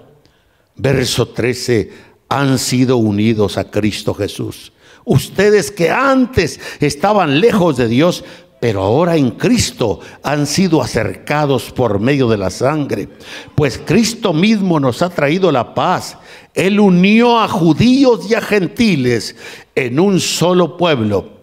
verso 0.75 1.29
13, 1.29 2.10
han 2.31 2.59
sido 2.59 2.97
unidos 2.97 3.59
a 3.59 3.71
Cristo 3.71 4.15
Jesús. 4.15 4.73
Ustedes 5.05 5.71
que 5.71 5.91
antes 5.91 6.61
estaban 6.81 7.41
lejos 7.41 7.77
de 7.77 7.89
Dios, 7.89 8.25
pero 8.61 8.83
ahora 8.83 9.17
en 9.17 9.33
Cristo 9.33 10.01
han 10.23 10.47
sido 10.47 10.81
acercados 10.81 11.73
por 11.73 11.99
medio 11.99 12.29
de 12.29 12.37
la 12.37 12.51
sangre, 12.51 13.09
pues 13.55 13.81
Cristo 13.85 14.33
mismo 14.33 14.79
nos 14.79 15.03
ha 15.03 15.11
traído 15.11 15.51
la 15.51 15.75
paz. 15.75 16.19
Él 16.55 16.79
unió 16.79 17.41
a 17.41 17.49
judíos 17.49 18.31
y 18.31 18.35
a 18.35 18.41
gentiles 18.41 19.35
en 19.75 19.99
un 19.99 20.21
solo 20.21 20.77
pueblo, 20.77 21.41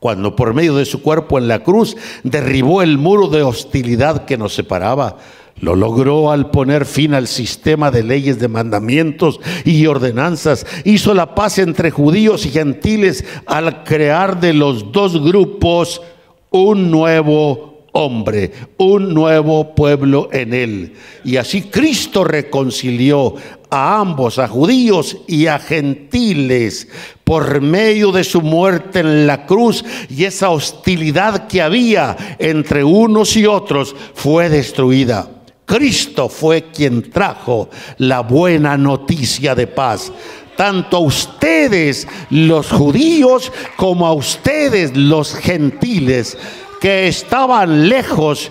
cuando 0.00 0.34
por 0.34 0.54
medio 0.54 0.76
de 0.76 0.84
su 0.84 1.02
cuerpo 1.02 1.36
en 1.36 1.48
la 1.48 1.62
cruz 1.62 1.96
derribó 2.22 2.80
el 2.80 2.96
muro 2.96 3.28
de 3.28 3.42
hostilidad 3.42 4.24
que 4.24 4.38
nos 4.38 4.54
separaba. 4.54 5.18
Lo 5.60 5.76
logró 5.76 6.32
al 6.32 6.50
poner 6.50 6.86
fin 6.86 7.14
al 7.14 7.28
sistema 7.28 7.90
de 7.90 8.02
leyes, 8.02 8.40
de 8.40 8.48
mandamientos 8.48 9.38
y 9.64 9.86
ordenanzas. 9.86 10.66
Hizo 10.84 11.14
la 11.14 11.34
paz 11.34 11.58
entre 11.58 11.90
judíos 11.90 12.46
y 12.46 12.50
gentiles 12.50 13.24
al 13.46 13.84
crear 13.84 14.40
de 14.40 14.54
los 14.54 14.90
dos 14.90 15.22
grupos 15.22 16.02
un 16.50 16.90
nuevo 16.90 17.72
hombre, 17.92 18.52
un 18.78 19.14
nuevo 19.14 19.74
pueblo 19.74 20.28
en 20.32 20.54
él. 20.54 20.94
Y 21.24 21.36
así 21.36 21.62
Cristo 21.62 22.24
reconcilió 22.24 23.34
a 23.70 24.00
ambos, 24.00 24.38
a 24.38 24.48
judíos 24.48 25.18
y 25.26 25.46
a 25.46 25.58
gentiles, 25.58 26.88
por 27.24 27.60
medio 27.60 28.12
de 28.12 28.24
su 28.24 28.42
muerte 28.42 29.00
en 29.00 29.26
la 29.26 29.46
cruz 29.46 29.84
y 30.10 30.24
esa 30.24 30.50
hostilidad 30.50 31.46
que 31.46 31.62
había 31.62 32.36
entre 32.38 32.84
unos 32.84 33.36
y 33.36 33.46
otros 33.46 33.94
fue 34.14 34.48
destruida. 34.48 35.41
Cristo 35.64 36.28
fue 36.28 36.70
quien 36.70 37.10
trajo 37.10 37.70
la 37.98 38.20
buena 38.20 38.76
noticia 38.76 39.54
de 39.54 39.66
paz 39.66 40.12
tanto 40.56 40.98
a 40.98 41.00
ustedes 41.00 42.06
los 42.30 42.70
judíos 42.70 43.52
como 43.76 44.06
a 44.06 44.12
ustedes 44.12 44.96
los 44.96 45.34
gentiles 45.34 46.36
que 46.80 47.08
estaban 47.08 47.88
lejos 47.88 48.50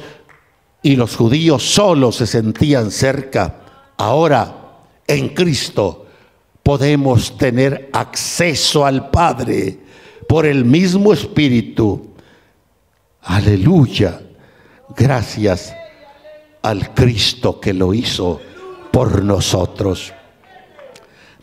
y 0.81 0.95
los 0.95 1.15
judíos 1.15 1.63
solo 1.63 2.11
se 2.11 2.25
sentían 2.25 2.91
cerca. 2.91 3.61
Ahora 3.97 4.55
en 5.07 5.29
Cristo 5.29 6.07
podemos 6.63 7.37
tener 7.37 7.89
acceso 7.93 8.85
al 8.85 9.09
Padre 9.09 9.77
por 10.27 10.45
el 10.45 10.65
mismo 10.65 11.13
Espíritu. 11.13 12.13
Aleluya. 13.21 14.21
Gracias 14.97 15.73
al 16.61 16.93
Cristo 16.93 17.59
que 17.59 17.73
lo 17.73 17.93
hizo 17.93 18.39
por 18.91 19.23
nosotros. 19.23 20.13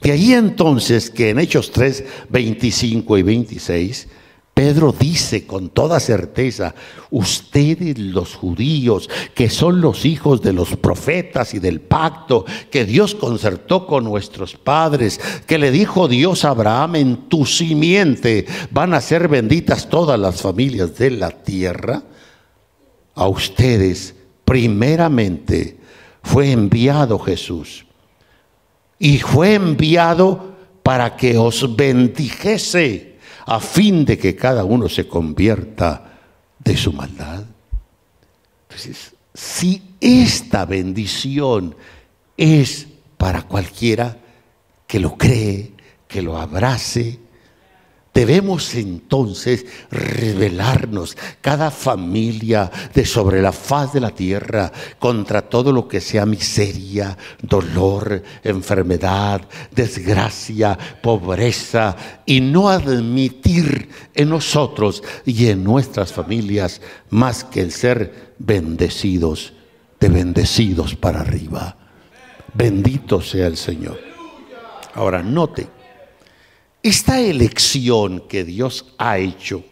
De 0.01 0.13
ahí 0.13 0.33
entonces 0.33 1.11
que 1.11 1.31
en 1.31 1.41
Hechos 1.41 1.73
3, 1.73 2.05
25 2.29 3.19
y 3.19 3.23
26, 3.23 4.09
Pedro 4.55 4.93
dice 4.93 5.47
con 5.47 5.69
toda 5.69 6.01
certeza, 6.01 6.75
ustedes 7.11 7.97
los 7.97 8.35
judíos, 8.35 9.09
que 9.35 9.51
son 9.51 9.81
los 9.81 10.05
hijos 10.05 10.43
de 10.43 10.53
los 10.53 10.77
profetas 10.77 11.55
y 11.55 11.61
del 11.61 11.81
pacto 11.81 12.45
que 12.69 12.85
Dios 12.85 13.15
concertó 13.15 13.87
con 13.87 14.03
nuestros 14.03 14.57
padres, 14.57 15.21
que 15.47 15.59
le 15.59 15.71
dijo 15.71 16.09
Dios 16.09 16.45
a 16.45 16.51
Abraham, 16.51 16.97
en 16.97 17.29
tu 17.29 17.47
simiente 17.47 18.47
van 18.73 18.95
a 18.95 19.01
ser 19.01 19.29
benditas 19.29 19.89
todas 19.89 20.19
las 20.19 20.43
familias 20.43 20.99
de 20.99 21.13
la 21.13 21.31
tierra, 21.31 22.03
a 23.15 23.29
ustedes 23.29 24.15
primeramente 24.49 25.77
fue 26.23 26.53
enviado 26.53 27.19
Jesús 27.19 27.85
y 28.99 29.19
fue 29.19 29.55
enviado 29.55 30.57
para 30.83 31.17
que 31.17 31.37
os 31.37 31.77
bendijese 31.77 33.19
a 33.45 33.61
fin 33.61 34.07
de 34.07 34.17
que 34.17 34.35
cada 34.35 34.65
uno 34.65 34.89
se 34.89 35.07
convierta 35.07 36.19
de 36.65 36.77
su 36.79 36.95
maldad. 36.95 37.45
Entonces, 38.63 39.15
si 39.35 39.83
esta 40.01 40.65
bendición 40.65 41.77
es 42.35 42.89
para 43.19 43.43
cualquiera 43.43 44.17
que 44.87 44.99
lo 44.99 45.19
cree, 45.19 45.73
que 46.09 46.23
lo 46.23 46.39
abrace, 46.39 47.19
Debemos 48.29 48.75
entonces 48.75 49.65
revelarnos 49.91 51.17
cada 51.41 51.71
familia 51.71 52.71
de 52.93 53.07
sobre 53.07 53.41
la 53.41 53.53
faz 53.53 53.95
de 53.95 54.01
la 54.01 54.11
tierra 54.11 54.71
contra 54.99 55.41
todo 55.41 55.73
lo 55.73 55.89
que 55.89 56.03
sea 56.03 56.27
miseria, 56.27 57.17
dolor, 57.41 58.23
enfermedad, 58.45 59.41
desgracia, 59.75 60.79
pobreza 61.01 61.97
y 62.27 62.43
no 62.43 62.69
admitir 62.69 63.89
en 64.15 64.29
nosotros 64.29 65.03
y 65.25 65.47
en 65.47 65.65
nuestras 65.65 66.13
familias 66.13 66.83
más 67.09 67.45
que 67.45 67.63
el 67.63 67.73
ser 67.73 68.35
bendecidos, 68.39 69.55
de 69.99 70.09
bendecidos 70.11 70.95
para 70.95 71.23
arriba. 71.23 71.79
Bendito 72.53 73.23
sea 73.23 73.47
el 73.47 73.57
Señor. 73.57 73.99
Ahora 74.95 75.23
note 75.23 75.78
esta 76.83 77.21
elección 77.21 78.25
que 78.29 78.45
Dios 78.45 78.87
ha 78.99 79.19
hecho 79.19 79.65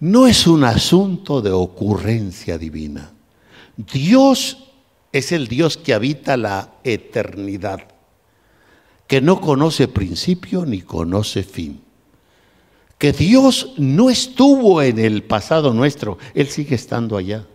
no 0.00 0.26
es 0.26 0.46
un 0.46 0.64
asunto 0.64 1.42
de 1.42 1.50
ocurrencia 1.50 2.56
divina. 2.56 3.12
Dios 3.76 4.70
es 5.12 5.32
el 5.32 5.46
Dios 5.46 5.76
que 5.76 5.92
habita 5.92 6.36
la 6.36 6.72
eternidad, 6.84 7.80
que 9.06 9.20
no 9.20 9.40
conoce 9.40 9.88
principio 9.88 10.64
ni 10.64 10.80
conoce 10.80 11.42
fin. 11.42 11.82
Que 12.96 13.12
Dios 13.12 13.74
no 13.76 14.10
estuvo 14.10 14.82
en 14.82 14.98
el 14.98 15.22
pasado 15.22 15.72
nuestro, 15.72 16.18
Él 16.34 16.48
sigue 16.48 16.74
estando 16.76 17.16
allá. 17.16 17.46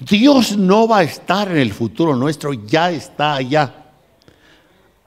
Dios 0.00 0.56
no 0.56 0.86
va 0.86 0.98
a 0.98 1.02
estar 1.02 1.50
en 1.50 1.58
el 1.58 1.72
futuro 1.72 2.14
nuestro, 2.14 2.52
ya 2.52 2.90
está 2.90 3.34
allá. 3.34 3.79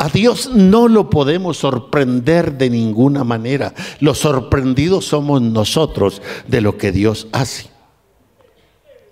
A 0.04 0.10
Dios 0.10 0.50
no 0.54 0.90
lo 0.90 1.10
podemos 1.10 1.56
sorprender 1.56 2.58
de 2.58 2.70
ninguna 2.70 3.24
manera. 3.24 3.74
Los 4.02 4.18
sorprendidos 4.18 5.06
somos 5.06 5.42
nosotros 5.42 6.22
de 6.46 6.60
lo 6.60 6.78
que 6.78 6.92
Dios 6.92 7.30
hace. 7.32 7.70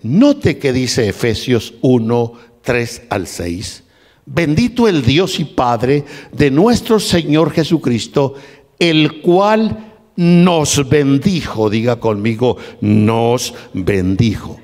Note 0.02 0.58
que 0.58 0.70
dice 0.74 1.08
Efesios 1.08 1.72
1, 1.80 2.32
3 2.60 3.02
al 3.08 3.26
6. 3.26 3.84
Bendito 4.26 4.86
el 4.86 5.02
Dios 5.02 5.40
y 5.40 5.46
Padre 5.46 6.04
de 6.30 6.50
nuestro 6.50 7.00
Señor 7.00 7.52
Jesucristo, 7.52 8.34
el 8.78 9.22
cual 9.22 9.94
nos 10.16 10.86
bendijo. 10.90 11.70
Diga 11.70 12.00
conmigo, 12.00 12.58
nos 12.82 13.54
bendijo. 13.72 14.60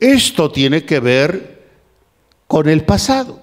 Esto 0.00 0.50
tiene 0.50 0.84
que 0.84 0.98
ver 0.98 1.68
con 2.48 2.68
el 2.68 2.84
pasado. 2.84 3.39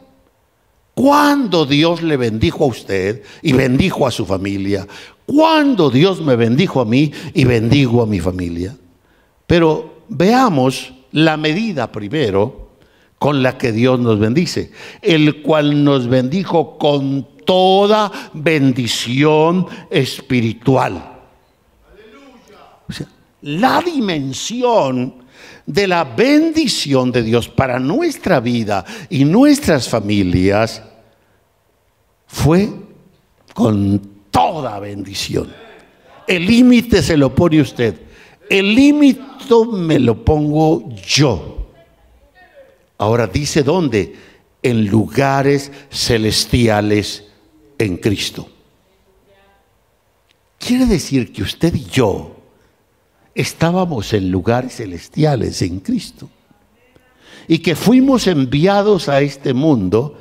¿Cuándo 0.97 1.67
Dios 1.67 2.01
le 2.01 2.17
bendijo 2.17 2.63
a 2.63 2.67
usted 2.69 3.21
y 3.43 3.53
bendijo 3.53 4.07
a 4.07 4.11
su 4.11 4.25
familia? 4.25 4.87
¿Cuándo 5.27 5.91
Dios 5.91 6.23
me 6.23 6.35
bendijo 6.35 6.81
a 6.81 6.85
mí 6.85 7.11
y 7.35 7.45
bendigo 7.45 8.01
a 8.01 8.07
mi 8.07 8.19
familia? 8.19 8.75
Pero 9.45 10.01
veamos 10.09 10.91
la 11.11 11.37
medida 11.37 11.91
primero 11.91 12.71
con 13.19 13.43
la 13.43 13.59
que 13.59 13.71
Dios 13.71 13.99
nos 13.99 14.17
bendice, 14.17 14.71
el 15.03 15.43
cual 15.43 15.83
nos 15.83 16.07
bendijo 16.07 16.79
con 16.79 17.27
toda 17.45 18.11
bendición 18.33 19.67
espiritual. 19.91 21.19
la 23.43 23.83
dimensión 23.83 25.13
de 25.65 25.87
la 25.87 26.03
bendición 26.03 27.11
de 27.11 27.23
Dios 27.23 27.47
para 27.49 27.79
nuestra 27.79 28.39
vida 28.39 28.85
y 29.09 29.25
nuestras 29.25 29.89
familias 29.89 30.81
fue 32.27 32.69
con 33.53 33.99
toda 34.31 34.79
bendición. 34.79 35.51
El 36.27 36.45
límite 36.45 37.01
se 37.01 37.17
lo 37.17 37.33
pone 37.33 37.61
usted. 37.61 37.95
El 38.49 38.75
límite 38.75 39.21
me 39.71 39.99
lo 39.99 40.23
pongo 40.23 40.89
yo. 40.95 41.69
Ahora 42.97 43.27
dice 43.27 43.63
dónde? 43.63 44.15
En 44.61 44.87
lugares 44.87 45.71
celestiales 45.89 47.25
en 47.77 47.97
Cristo. 47.97 48.49
Quiere 50.57 50.85
decir 50.85 51.31
que 51.31 51.43
usted 51.43 51.73
y 51.75 51.85
yo 51.85 52.36
estábamos 53.37 54.13
en 54.13 54.31
lugares 54.31 54.77
celestiales 54.77 55.61
en 55.61 55.79
Cristo. 55.79 56.27
Y 57.47 57.59
que 57.59 57.75
fuimos 57.75 58.25
enviados 58.25 59.07
a 59.07 59.21
este 59.21 59.53
mundo 59.53 60.17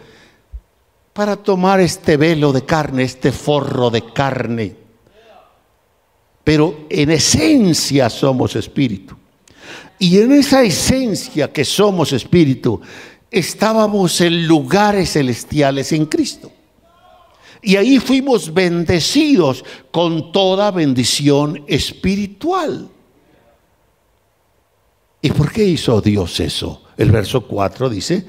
para 1.14 1.36
tomar 1.36 1.80
este 1.80 2.18
velo 2.18 2.52
de 2.52 2.66
carne, 2.66 3.04
este 3.04 3.32
forro 3.32 3.88
de 3.88 4.12
carne. 4.12 4.76
Pero 6.44 6.86
en 6.90 7.10
esencia 7.10 8.10
somos 8.10 8.54
espíritu. 8.54 9.16
Y 9.98 10.18
en 10.18 10.32
esa 10.32 10.62
esencia 10.62 11.50
que 11.50 11.64
somos 11.64 12.12
espíritu, 12.12 12.82
estábamos 13.30 14.20
en 14.20 14.46
lugares 14.46 15.14
celestiales 15.14 15.90
en 15.92 16.04
Cristo. 16.04 16.52
Y 17.62 17.76
ahí 17.76 17.98
fuimos 17.98 18.52
bendecidos 18.52 19.64
con 19.90 20.32
toda 20.32 20.70
bendición 20.70 21.64
espiritual. 21.66 22.90
¿Y 25.26 25.30
por 25.30 25.52
qué 25.52 25.64
hizo 25.64 26.00
Dios 26.00 26.40
eso? 26.40 26.82
El 26.96 27.10
verso 27.10 27.46
4 27.46 27.88
dice, 27.90 28.24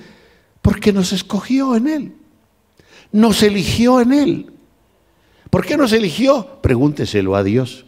porque 0.62 0.92
nos 0.92 1.14
escogió 1.14 1.76
en 1.76 1.88
Él 1.88 2.14
nos 3.12 3.44
eligió 3.44 4.02
en 4.02 4.14
Él. 4.14 4.52
¿Por 5.50 5.66
qué 5.66 5.78
nos 5.78 5.94
eligió? 5.94 6.60
Pregúnteselo 6.62 7.36
a 7.36 7.44
Dios. 7.44 7.86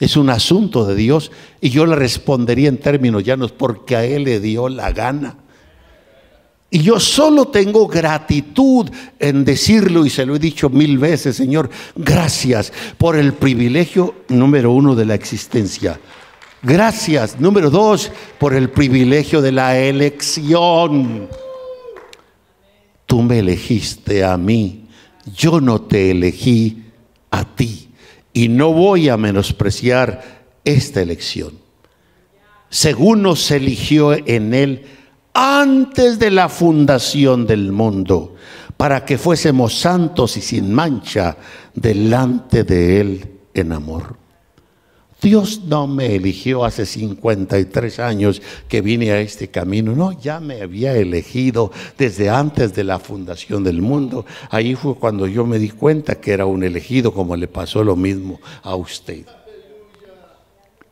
Es 0.00 0.16
un 0.16 0.28
asunto 0.28 0.84
de 0.86 0.96
Dios 0.96 1.30
y 1.60 1.70
yo 1.70 1.86
le 1.86 1.94
respondería 1.94 2.68
en 2.68 2.78
términos 2.78 3.22
llanos 3.22 3.52
porque 3.52 3.96
a 3.96 4.04
Él 4.04 4.24
le 4.24 4.40
dio 4.40 4.68
la 4.68 4.90
gana. 4.90 5.36
Y 6.68 6.82
yo 6.82 6.98
solo 6.98 7.46
tengo 7.46 7.86
gratitud 7.86 8.90
en 9.20 9.44
decirlo 9.44 10.04
y 10.04 10.10
se 10.10 10.26
lo 10.26 10.34
he 10.34 10.40
dicho 10.40 10.68
mil 10.68 10.98
veces, 10.98 11.36
Señor, 11.36 11.70
gracias 11.94 12.72
por 12.98 13.16
el 13.16 13.34
privilegio 13.34 14.16
número 14.28 14.72
uno 14.72 14.96
de 14.96 15.04
la 15.04 15.14
existencia. 15.14 16.00
Gracias, 16.64 17.38
número 17.38 17.70
dos, 17.70 18.10
por 18.38 18.54
el 18.54 18.70
privilegio 18.70 19.40
de 19.40 19.52
la 19.52 19.78
elección 19.78 21.28
tú 23.14 23.22
me 23.22 23.38
elegiste 23.38 24.24
a 24.24 24.36
mí, 24.36 24.88
yo 25.36 25.60
no 25.60 25.82
te 25.82 26.10
elegí 26.10 26.82
a 27.30 27.44
ti. 27.44 27.90
Y 28.32 28.48
no 28.48 28.72
voy 28.72 29.08
a 29.08 29.16
menospreciar 29.16 30.48
esta 30.64 31.00
elección. 31.00 31.52
Según 32.68 33.22
nos 33.22 33.52
eligió 33.52 34.14
en 34.14 34.52
Él 34.52 34.82
antes 35.32 36.18
de 36.18 36.32
la 36.32 36.48
fundación 36.48 37.46
del 37.46 37.70
mundo, 37.70 38.34
para 38.76 39.04
que 39.04 39.16
fuésemos 39.16 39.78
santos 39.78 40.36
y 40.36 40.40
sin 40.40 40.74
mancha 40.74 41.36
delante 41.72 42.64
de 42.64 43.00
Él 43.00 43.30
en 43.54 43.70
amor. 43.70 44.23
Dios 45.24 45.62
no 45.64 45.86
me 45.86 46.16
eligió 46.16 46.66
hace 46.66 46.84
53 46.84 47.98
años 47.98 48.42
que 48.68 48.82
vine 48.82 49.10
a 49.10 49.20
este 49.20 49.48
camino, 49.48 49.96
no, 49.96 50.12
ya 50.12 50.38
me 50.38 50.60
había 50.60 50.94
elegido 50.94 51.72
desde 51.96 52.28
antes 52.28 52.74
de 52.74 52.84
la 52.84 52.98
fundación 52.98 53.64
del 53.64 53.80
mundo. 53.80 54.26
Ahí 54.50 54.74
fue 54.74 54.96
cuando 54.96 55.26
yo 55.26 55.46
me 55.46 55.58
di 55.58 55.70
cuenta 55.70 56.16
que 56.16 56.32
era 56.32 56.44
un 56.44 56.62
elegido, 56.62 57.14
como 57.14 57.36
le 57.36 57.48
pasó 57.48 57.82
lo 57.82 57.96
mismo 57.96 58.38
a 58.62 58.76
usted. 58.76 59.24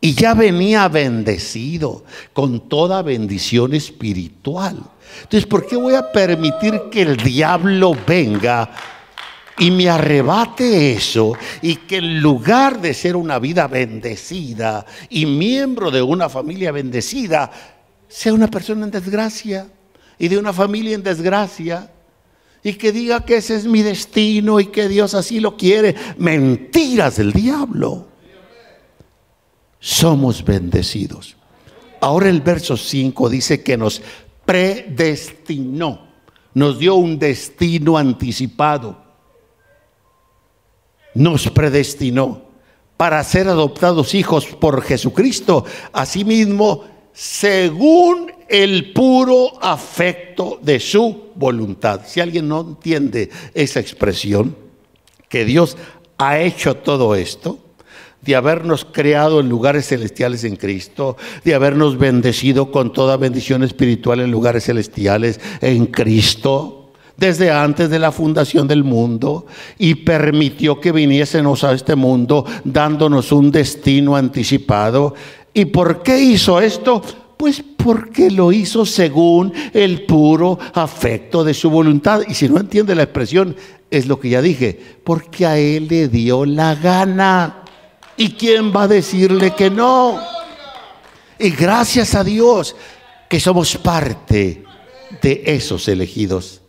Y 0.00 0.14
ya 0.14 0.32
venía 0.32 0.88
bendecido 0.88 2.02
con 2.32 2.70
toda 2.70 3.02
bendición 3.02 3.74
espiritual. 3.74 4.82
Entonces, 5.24 5.46
¿por 5.46 5.66
qué 5.66 5.76
voy 5.76 5.94
a 5.94 6.10
permitir 6.10 6.84
que 6.90 7.02
el 7.02 7.18
diablo 7.18 7.94
venga 8.06 8.70
y 9.58 9.70
me 9.70 9.88
arrebate 9.88 10.92
eso 10.92 11.34
y 11.60 11.76
que 11.76 11.98
en 11.98 12.20
lugar 12.20 12.80
de 12.80 12.94
ser 12.94 13.16
una 13.16 13.38
vida 13.38 13.66
bendecida 13.68 14.86
y 15.10 15.26
miembro 15.26 15.90
de 15.90 16.02
una 16.02 16.28
familia 16.28 16.72
bendecida, 16.72 17.50
sea 18.08 18.32
una 18.32 18.48
persona 18.48 18.84
en 18.84 18.90
desgracia 18.90 19.68
y 20.18 20.28
de 20.28 20.38
una 20.38 20.52
familia 20.52 20.94
en 20.94 21.02
desgracia 21.02 21.90
y 22.62 22.74
que 22.74 22.92
diga 22.92 23.24
que 23.24 23.36
ese 23.36 23.56
es 23.56 23.66
mi 23.66 23.82
destino 23.82 24.60
y 24.60 24.66
que 24.66 24.88
Dios 24.88 25.14
así 25.14 25.40
lo 25.40 25.56
quiere. 25.56 25.94
Mentiras 26.16 27.16
del 27.16 27.32
diablo. 27.32 28.08
Somos 29.80 30.44
bendecidos. 30.44 31.36
Ahora 32.00 32.28
el 32.28 32.40
verso 32.40 32.76
5 32.76 33.28
dice 33.28 33.62
que 33.62 33.76
nos 33.76 34.00
predestinó, 34.44 36.08
nos 36.54 36.78
dio 36.78 36.94
un 36.94 37.18
destino 37.18 37.98
anticipado 37.98 39.01
nos 41.14 41.50
predestinó 41.50 42.42
para 42.96 43.22
ser 43.24 43.48
adoptados 43.48 44.14
hijos 44.14 44.46
por 44.46 44.82
Jesucristo, 44.82 45.64
asimismo, 45.92 46.84
según 47.12 48.32
el 48.48 48.92
puro 48.92 49.62
afecto 49.62 50.58
de 50.62 50.78
su 50.78 51.30
voluntad. 51.34 52.02
Si 52.06 52.20
alguien 52.20 52.48
no 52.48 52.60
entiende 52.60 53.30
esa 53.54 53.80
expresión, 53.80 54.56
que 55.28 55.44
Dios 55.44 55.76
ha 56.18 56.38
hecho 56.38 56.76
todo 56.76 57.14
esto, 57.14 57.58
de 58.20 58.36
habernos 58.36 58.84
creado 58.84 59.40
en 59.40 59.48
lugares 59.48 59.88
celestiales 59.88 60.44
en 60.44 60.56
Cristo, 60.56 61.16
de 61.44 61.54
habernos 61.54 61.98
bendecido 61.98 62.70
con 62.70 62.92
toda 62.92 63.16
bendición 63.16 63.64
espiritual 63.64 64.20
en 64.20 64.30
lugares 64.30 64.64
celestiales 64.64 65.40
en 65.60 65.86
Cristo, 65.86 66.81
desde 67.16 67.50
antes 67.50 67.90
de 67.90 67.98
la 67.98 68.12
fundación 68.12 68.66
del 68.66 68.84
mundo 68.84 69.46
y 69.78 69.94
permitió 69.96 70.80
que 70.80 70.92
viniésemos 70.92 71.64
a 71.64 71.72
este 71.72 71.94
mundo 71.94 72.44
dándonos 72.64 73.32
un 73.32 73.50
destino 73.50 74.16
anticipado. 74.16 75.14
¿Y 75.54 75.66
por 75.66 76.02
qué 76.02 76.18
hizo 76.18 76.60
esto? 76.60 77.02
Pues 77.36 77.62
porque 77.76 78.30
lo 78.30 78.52
hizo 78.52 78.86
según 78.86 79.52
el 79.72 80.06
puro 80.06 80.58
afecto 80.74 81.44
de 81.44 81.54
su 81.54 81.70
voluntad. 81.70 82.22
Y 82.28 82.34
si 82.34 82.48
no 82.48 82.58
entiende 82.58 82.94
la 82.94 83.02
expresión, 83.02 83.56
es 83.90 84.06
lo 84.06 84.18
que 84.18 84.30
ya 84.30 84.40
dije, 84.40 84.78
porque 85.04 85.44
a 85.44 85.58
él 85.58 85.88
le 85.88 86.08
dio 86.08 86.46
la 86.46 86.74
gana. 86.74 87.64
¿Y 88.16 88.30
quién 88.30 88.72
va 88.74 88.84
a 88.84 88.88
decirle 88.88 89.54
que 89.54 89.70
no? 89.70 90.18
Y 91.38 91.50
gracias 91.50 92.14
a 92.14 92.22
Dios 92.22 92.76
que 93.28 93.40
somos 93.40 93.76
parte 93.76 94.62
de 95.20 95.42
esos 95.46 95.88
elegidos 95.88 96.61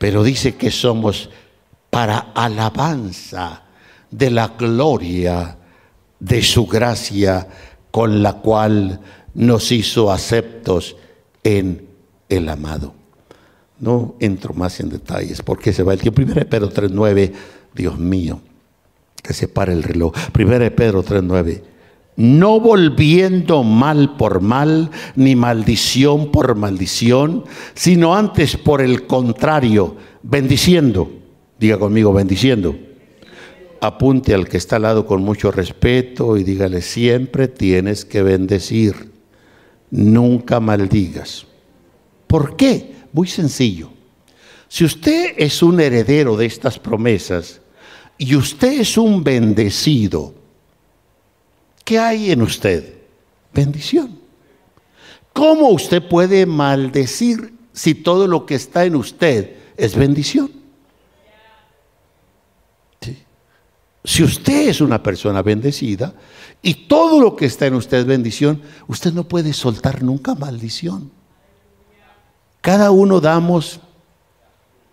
pero 0.00 0.22
dice 0.22 0.56
que 0.56 0.70
somos 0.70 1.28
para 1.90 2.32
alabanza 2.34 3.64
de 4.10 4.30
la 4.30 4.48
gloria 4.48 5.58
de 6.18 6.42
su 6.42 6.66
gracia 6.66 7.46
con 7.90 8.22
la 8.22 8.38
cual 8.38 8.98
nos 9.34 9.70
hizo 9.70 10.10
aceptos 10.10 10.96
en 11.44 11.86
el 12.30 12.48
amado. 12.48 12.94
No 13.78 14.14
entro 14.20 14.54
más 14.54 14.80
en 14.80 14.88
detalles 14.88 15.42
porque 15.42 15.74
se 15.74 15.82
va 15.82 15.92
el 15.92 16.00
tiempo. 16.00 16.22
Primero 16.22 16.48
Pedro 16.48 16.70
3.9, 16.72 17.32
Dios 17.74 17.98
mío, 17.98 18.40
que 19.22 19.34
se 19.34 19.48
pare 19.48 19.74
el 19.74 19.82
reloj. 19.82 20.14
Primero 20.32 20.74
Pedro 20.74 21.04
3.9 21.04 21.60
no 22.20 22.60
volviendo 22.60 23.62
mal 23.62 24.14
por 24.18 24.42
mal, 24.42 24.90
ni 25.16 25.36
maldición 25.36 26.30
por 26.30 26.54
maldición, 26.54 27.44
sino 27.72 28.14
antes 28.14 28.58
por 28.58 28.82
el 28.82 29.06
contrario, 29.06 29.96
bendiciendo. 30.22 31.10
Diga 31.58 31.78
conmigo, 31.78 32.12
bendiciendo. 32.12 32.76
Apunte 33.80 34.34
al 34.34 34.46
que 34.50 34.58
está 34.58 34.76
al 34.76 34.82
lado 34.82 35.06
con 35.06 35.22
mucho 35.22 35.50
respeto 35.50 36.36
y 36.36 36.44
dígale, 36.44 36.82
siempre 36.82 37.48
tienes 37.48 38.04
que 38.04 38.22
bendecir, 38.22 39.12
nunca 39.90 40.60
maldigas. 40.60 41.46
¿Por 42.26 42.54
qué? 42.54 42.96
Muy 43.14 43.28
sencillo. 43.28 43.92
Si 44.68 44.84
usted 44.84 45.32
es 45.38 45.62
un 45.62 45.80
heredero 45.80 46.36
de 46.36 46.44
estas 46.44 46.78
promesas 46.78 47.62
y 48.18 48.36
usted 48.36 48.78
es 48.78 48.98
un 48.98 49.24
bendecido, 49.24 50.34
¿Qué 51.84 51.98
hay 51.98 52.30
en 52.30 52.42
usted? 52.42 52.94
Bendición. 53.52 54.18
¿Cómo 55.32 55.68
usted 55.68 56.06
puede 56.06 56.46
maldecir 56.46 57.54
si 57.72 57.94
todo 57.94 58.26
lo 58.26 58.46
que 58.46 58.54
está 58.56 58.84
en 58.84 58.96
usted 58.96 59.56
es 59.76 59.96
bendición? 59.96 60.60
si 64.02 64.22
usted 64.22 64.68
es 64.68 64.80
una 64.80 65.02
persona 65.02 65.42
bendecida 65.42 66.14
y 66.62 66.88
todo 66.88 67.20
lo 67.20 67.36
que 67.36 67.44
está 67.44 67.66
en 67.66 67.74
usted 67.74 67.98
es 67.98 68.06
bendición, 68.06 68.62
usted 68.88 69.12
no 69.12 69.24
puede 69.24 69.52
soltar 69.52 70.02
nunca 70.02 70.34
maldición. 70.34 71.10
Cada 72.60 72.90
uno 72.90 73.20
damos 73.20 73.80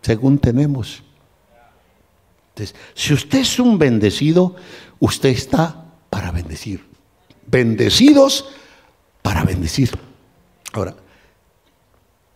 según 0.02 0.38
tenemos. 0.38 1.04
Entonces, 2.50 2.76
si 2.93 3.13
usted 3.13 3.39
es 3.39 3.60
un 3.60 3.78
bendecido, 3.78 4.56
usted 5.00 5.30
está 5.30 5.87
para 6.10 6.32
bendecir. 6.32 6.86
Bendecidos 7.46 8.46
para 9.22 9.43
bendecir. 9.43 9.91
Ahora, 10.74 10.96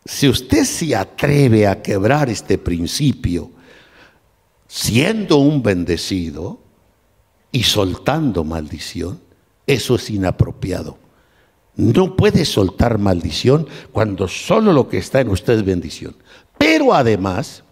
si 0.06 0.28
usted 0.28 0.64
se 0.64 0.96
atreve 0.96 1.68
a 1.68 1.82
quebrar 1.82 2.30
este 2.30 2.58
principio, 2.58 3.52
siendo 4.68 5.38
un 5.38 5.62
bendecido 5.62 6.60
y 7.52 7.64
soltando 7.64 8.44
maldición, 8.44 9.22
eso 9.68 9.96
es 9.96 10.10
inapropiado. 10.10 10.98
No 11.76 12.16
puede 12.16 12.46
soltar 12.46 12.98
maldición 12.98 13.68
cuando 13.92 14.28
solo 14.28 14.74
lo 14.74 14.90
que 14.90 14.98
está 14.98 15.22
en 15.22 15.30
usted 15.30 15.54
es 15.54 15.66
bendición. 15.66 16.16
Pero 16.58 16.94
además, 16.94 17.64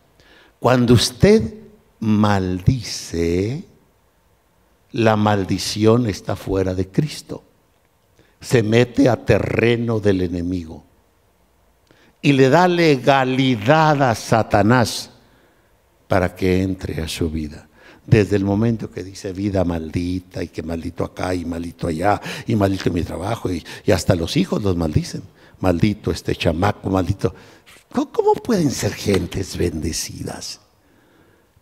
cuando 0.59 0.93
usted 0.93 1.55
maldice, 1.99 3.63
la 4.91 5.15
maldición 5.15 6.07
está 6.07 6.35
fuera 6.35 6.73
de 6.73 6.87
Cristo. 6.87 7.43
Se 8.41 8.63
mete 8.63 9.09
a 9.09 9.17
terreno 9.17 9.99
del 9.99 10.21
enemigo 10.21 10.83
y 12.21 12.33
le 12.33 12.49
da 12.49 12.67
legalidad 12.67 14.01
a 14.03 14.15
Satanás 14.15 15.11
para 16.07 16.35
que 16.35 16.61
entre 16.61 17.01
a 17.01 17.07
su 17.07 17.29
vida. 17.29 17.67
Desde 18.05 18.35
el 18.35 18.43
momento 18.43 18.89
que 18.89 19.03
dice 19.03 19.33
vida 19.33 19.63
maldita 19.63 20.41
y 20.41 20.47
que 20.47 20.63
maldito 20.63 21.03
acá 21.03 21.35
y 21.35 21.45
maldito 21.45 21.87
allá 21.87 22.19
y 22.47 22.55
maldito 22.55 22.91
mi 22.91 23.03
trabajo 23.03 23.51
y, 23.51 23.63
hasta 23.91 24.15
los 24.15 24.35
hijos 24.35 24.63
los 24.63 24.75
maldicen. 24.75 25.21
Maldito 25.59 26.09
este 26.09 26.35
chamaco, 26.35 26.89
maldito. 26.89 27.35
¿Cómo, 27.91 28.33
pueden 28.33 28.71
ser 28.71 28.93
gentes 28.93 29.57
bendecidas? 29.57 30.59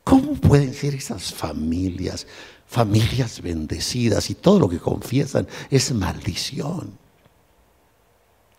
¿Cómo 0.03 0.35
pueden 0.35 0.73
ser 0.73 0.95
esas 0.95 1.33
familias, 1.33 2.27
familias 2.67 3.41
bendecidas 3.41 4.29
y 4.29 4.35
todo 4.35 4.59
lo 4.59 4.69
que 4.69 4.79
confiesan 4.79 5.47
es 5.69 5.91
maldición? 5.93 6.97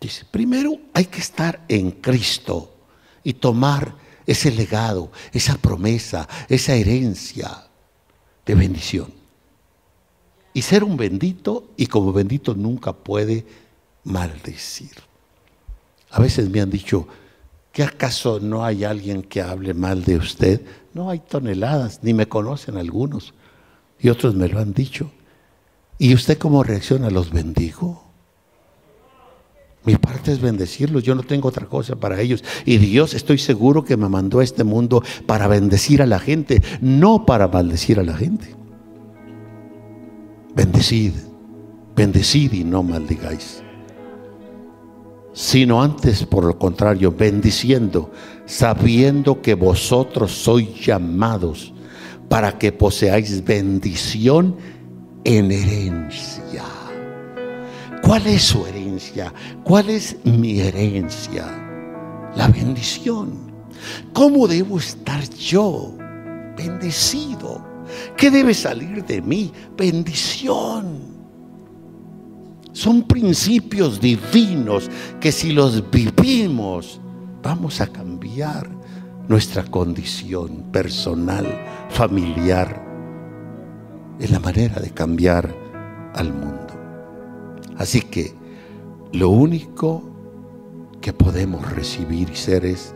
Dice, 0.00 0.24
primero 0.30 0.78
hay 0.94 1.06
que 1.06 1.20
estar 1.20 1.64
en 1.68 1.90
Cristo 1.90 2.74
y 3.24 3.34
tomar 3.34 3.94
ese 4.26 4.50
legado, 4.50 5.10
esa 5.32 5.56
promesa, 5.56 6.28
esa 6.48 6.74
herencia 6.74 7.66
de 8.46 8.54
bendición. 8.54 9.12
Y 10.54 10.62
ser 10.62 10.84
un 10.84 10.96
bendito 10.96 11.70
y 11.76 11.86
como 11.86 12.12
bendito 12.12 12.54
nunca 12.54 12.92
puede 12.92 13.46
maldecir. 14.04 14.92
A 16.10 16.20
veces 16.20 16.48
me 16.48 16.60
han 16.60 16.70
dicho, 16.70 17.06
¿qué 17.72 17.82
acaso 17.82 18.40
no 18.40 18.64
hay 18.64 18.84
alguien 18.84 19.22
que 19.22 19.42
hable 19.42 19.74
mal 19.74 20.04
de 20.04 20.16
usted? 20.16 20.62
No 20.94 21.10
hay 21.10 21.20
toneladas, 21.20 22.00
ni 22.02 22.14
me 22.14 22.28
conocen 22.28 22.76
algunos. 22.76 23.34
Y 24.00 24.08
otros 24.08 24.34
me 24.34 24.48
lo 24.48 24.58
han 24.58 24.72
dicho. 24.72 25.10
¿Y 25.98 26.14
usted 26.14 26.38
cómo 26.38 26.62
reacciona? 26.62 27.10
¿Los 27.10 27.30
bendigo? 27.30 28.08
Mi 29.84 29.96
parte 29.96 30.32
es 30.32 30.40
bendecirlos, 30.40 31.02
yo 31.02 31.14
no 31.14 31.22
tengo 31.22 31.48
otra 31.48 31.66
cosa 31.66 31.96
para 31.96 32.20
ellos. 32.20 32.44
Y 32.64 32.78
Dios 32.78 33.14
estoy 33.14 33.38
seguro 33.38 33.84
que 33.84 33.96
me 33.96 34.08
mandó 34.08 34.40
a 34.40 34.44
este 34.44 34.62
mundo 34.62 35.02
para 35.26 35.48
bendecir 35.48 36.02
a 36.02 36.06
la 36.06 36.18
gente, 36.18 36.62
no 36.80 37.24
para 37.24 37.48
maldecir 37.48 37.98
a 37.98 38.02
la 38.02 38.14
gente. 38.14 38.54
Bendecid, 40.54 41.12
bendecid 41.96 42.52
y 42.52 42.64
no 42.64 42.82
maldigáis. 42.82 43.62
Sino 45.32 45.82
antes, 45.82 46.26
por 46.26 46.44
lo 46.44 46.58
contrario, 46.58 47.12
bendiciendo, 47.12 48.10
sabiendo 48.44 49.40
que 49.40 49.54
vosotros 49.54 50.32
sois 50.32 50.84
llamados 50.84 51.72
para 52.28 52.58
que 52.58 52.72
poseáis 52.72 53.44
bendición 53.44 54.56
en 55.24 55.50
herencia. 55.50 56.64
¿Cuál 58.02 58.26
es 58.26 58.42
su 58.42 58.66
herencia? 58.66 59.32
¿Cuál 59.64 59.90
es 59.90 60.16
mi 60.24 60.60
herencia? 60.60 61.46
La 62.36 62.48
bendición. 62.48 63.48
¿Cómo 64.12 64.46
debo 64.46 64.78
estar 64.78 65.28
yo 65.30 65.94
bendecido? 66.56 67.64
¿Qué 68.16 68.30
debe 68.30 68.54
salir 68.54 69.04
de 69.04 69.20
mí? 69.20 69.52
Bendición. 69.76 71.18
Son 72.72 73.02
principios 73.02 74.00
divinos 74.00 74.88
que 75.20 75.32
si 75.32 75.52
los 75.52 75.90
vivimos 75.90 77.00
vamos 77.42 77.80
a 77.80 77.86
cambiar 77.86 78.68
nuestra 79.26 79.64
condición 79.64 80.64
personal, 80.70 81.46
familiar, 81.90 82.84
en 84.20 84.32
la 84.32 84.40
manera 84.40 84.80
de 84.80 84.90
cambiar 84.90 85.54
al 86.14 86.32
mundo. 86.32 86.74
Así 87.76 88.00
que 88.00 88.34
lo 89.12 89.30
único 89.30 90.02
que 91.00 91.12
podemos 91.12 91.70
recibir 91.72 92.28
y 92.30 92.36
ser 92.36 92.64
es 92.64 92.94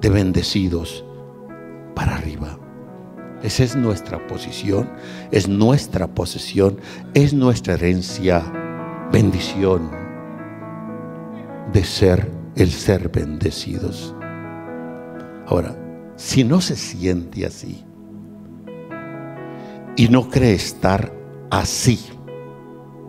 de 0.00 0.08
bendecidos 0.08 1.04
para 1.94 2.14
arriba. 2.14 2.58
Esa 3.42 3.64
es 3.64 3.76
nuestra 3.76 4.26
posición, 4.26 4.90
es 5.30 5.48
nuestra 5.48 6.06
posesión, 6.06 6.78
es 7.12 7.34
nuestra 7.34 7.74
herencia, 7.74 8.42
bendición 9.12 9.90
de 11.72 11.84
ser 11.84 12.30
el 12.56 12.70
ser 12.70 13.10
bendecidos. 13.10 14.14
Ahora, 15.46 15.76
si 16.16 16.44
no 16.44 16.60
se 16.60 16.76
siente 16.76 17.44
así 17.44 17.84
y 19.96 20.08
no 20.08 20.28
cree 20.28 20.54
estar 20.54 21.12
así, 21.50 22.00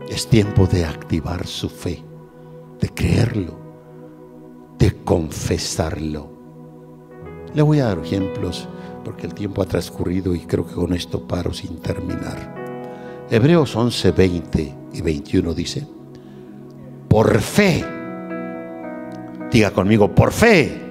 es 0.09 0.27
tiempo 0.27 0.67
de 0.67 0.85
activar 0.85 1.47
su 1.47 1.69
fe, 1.69 2.03
de 2.79 2.89
creerlo, 2.89 3.57
de 4.77 5.03
confesarlo. 5.03 6.29
Le 7.53 7.61
voy 7.61 7.79
a 7.79 7.85
dar 7.85 7.99
ejemplos 7.99 8.67
porque 9.03 9.25
el 9.25 9.33
tiempo 9.33 9.61
ha 9.61 9.65
transcurrido 9.65 10.35
y 10.35 10.39
creo 10.41 10.67
que 10.67 10.75
con 10.75 10.93
esto 10.93 11.27
paro 11.27 11.53
sin 11.53 11.77
terminar. 11.79 12.53
Hebreos 13.29 13.75
11, 13.75 14.11
20 14.11 14.75
y 14.93 15.01
21 15.01 15.53
dice, 15.53 15.87
por 17.07 17.39
fe, 17.39 17.83
diga 19.51 19.71
conmigo, 19.71 20.13
por 20.13 20.31
fe, 20.31 20.81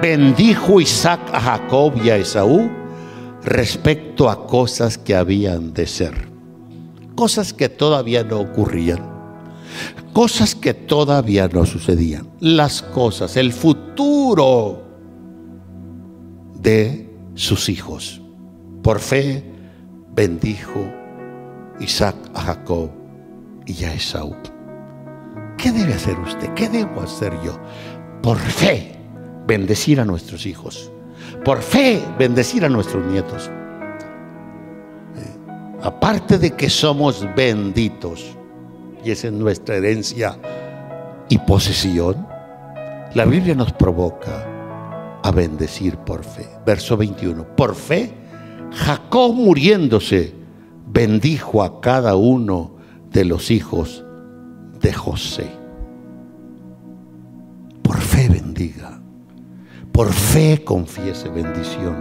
bendijo 0.00 0.80
Isaac 0.80 1.20
a 1.32 1.40
Jacob 1.40 1.92
y 2.02 2.10
a 2.10 2.16
Esaú 2.16 2.81
respecto 3.44 4.28
a 4.28 4.46
cosas 4.46 4.98
que 4.98 5.14
habían 5.14 5.72
de 5.72 5.86
ser 5.86 6.32
cosas 7.14 7.52
que 7.52 7.68
todavía 7.68 8.24
no 8.24 8.40
ocurrían, 8.40 9.00
cosas 10.12 10.54
que 10.54 10.74
todavía 10.74 11.48
no 11.48 11.64
sucedían, 11.66 12.28
las 12.40 12.82
cosas, 12.82 13.36
el 13.36 13.52
futuro 13.52 14.82
de 16.54 17.08
sus 17.34 17.68
hijos. 17.68 18.20
Por 18.82 18.98
fe 18.98 19.44
bendijo 20.14 20.84
Isaac 21.80 22.16
a 22.34 22.40
Jacob 22.40 22.90
y 23.66 23.84
a 23.84 23.94
Esaú. 23.94 24.34
¿Qué 25.56 25.70
debe 25.70 25.94
hacer 25.94 26.18
usted? 26.18 26.52
¿Qué 26.54 26.68
debo 26.68 27.02
hacer 27.02 27.32
yo? 27.44 27.58
Por 28.20 28.38
fe 28.38 28.96
bendecir 29.46 30.00
a 30.00 30.04
nuestros 30.04 30.46
hijos. 30.46 30.90
Por 31.44 31.62
fe 31.62 32.02
bendecir 32.18 32.64
a 32.64 32.68
nuestros 32.68 33.04
nietos 33.06 33.50
aparte 35.82 36.38
de 36.38 36.52
que 36.52 36.70
somos 36.70 37.26
benditos, 37.36 38.36
y 39.04 39.10
esa 39.10 39.26
es 39.26 39.32
nuestra 39.32 39.76
herencia 39.76 40.38
y 41.28 41.38
posesión, 41.38 42.26
la 43.14 43.24
Biblia 43.24 43.54
nos 43.54 43.72
provoca 43.72 44.46
a 45.22 45.30
bendecir 45.32 45.96
por 45.98 46.24
fe. 46.24 46.48
Verso 46.64 46.96
21. 46.96 47.56
Por 47.56 47.74
fe, 47.74 48.14
Jacob 48.72 49.34
muriéndose, 49.34 50.34
bendijo 50.86 51.62
a 51.62 51.80
cada 51.80 52.16
uno 52.16 52.76
de 53.10 53.24
los 53.24 53.50
hijos 53.50 54.04
de 54.80 54.92
José. 54.92 55.61
Por 59.92 60.12
fe 60.12 60.64
confiese 60.64 61.28
bendición. 61.28 61.96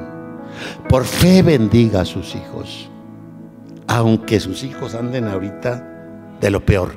Por 0.89 1.05
fe 1.05 1.43
bendiga 1.43 2.01
a 2.01 2.05
sus 2.05 2.35
hijos 2.35 2.91
aunque 3.91 4.39
sus 4.39 4.63
hijos 4.63 4.95
anden 4.95 5.27
ahorita 5.27 5.85
de 6.39 6.49
lo 6.49 6.65
peor. 6.65 6.93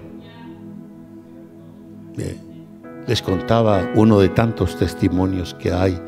Les 3.08 3.20
contaba 3.20 3.90
uno 3.96 4.20
de 4.20 4.28
tantos 4.28 4.76
testimonios 4.78 5.54
que 5.54 5.72
hay 5.72 6.00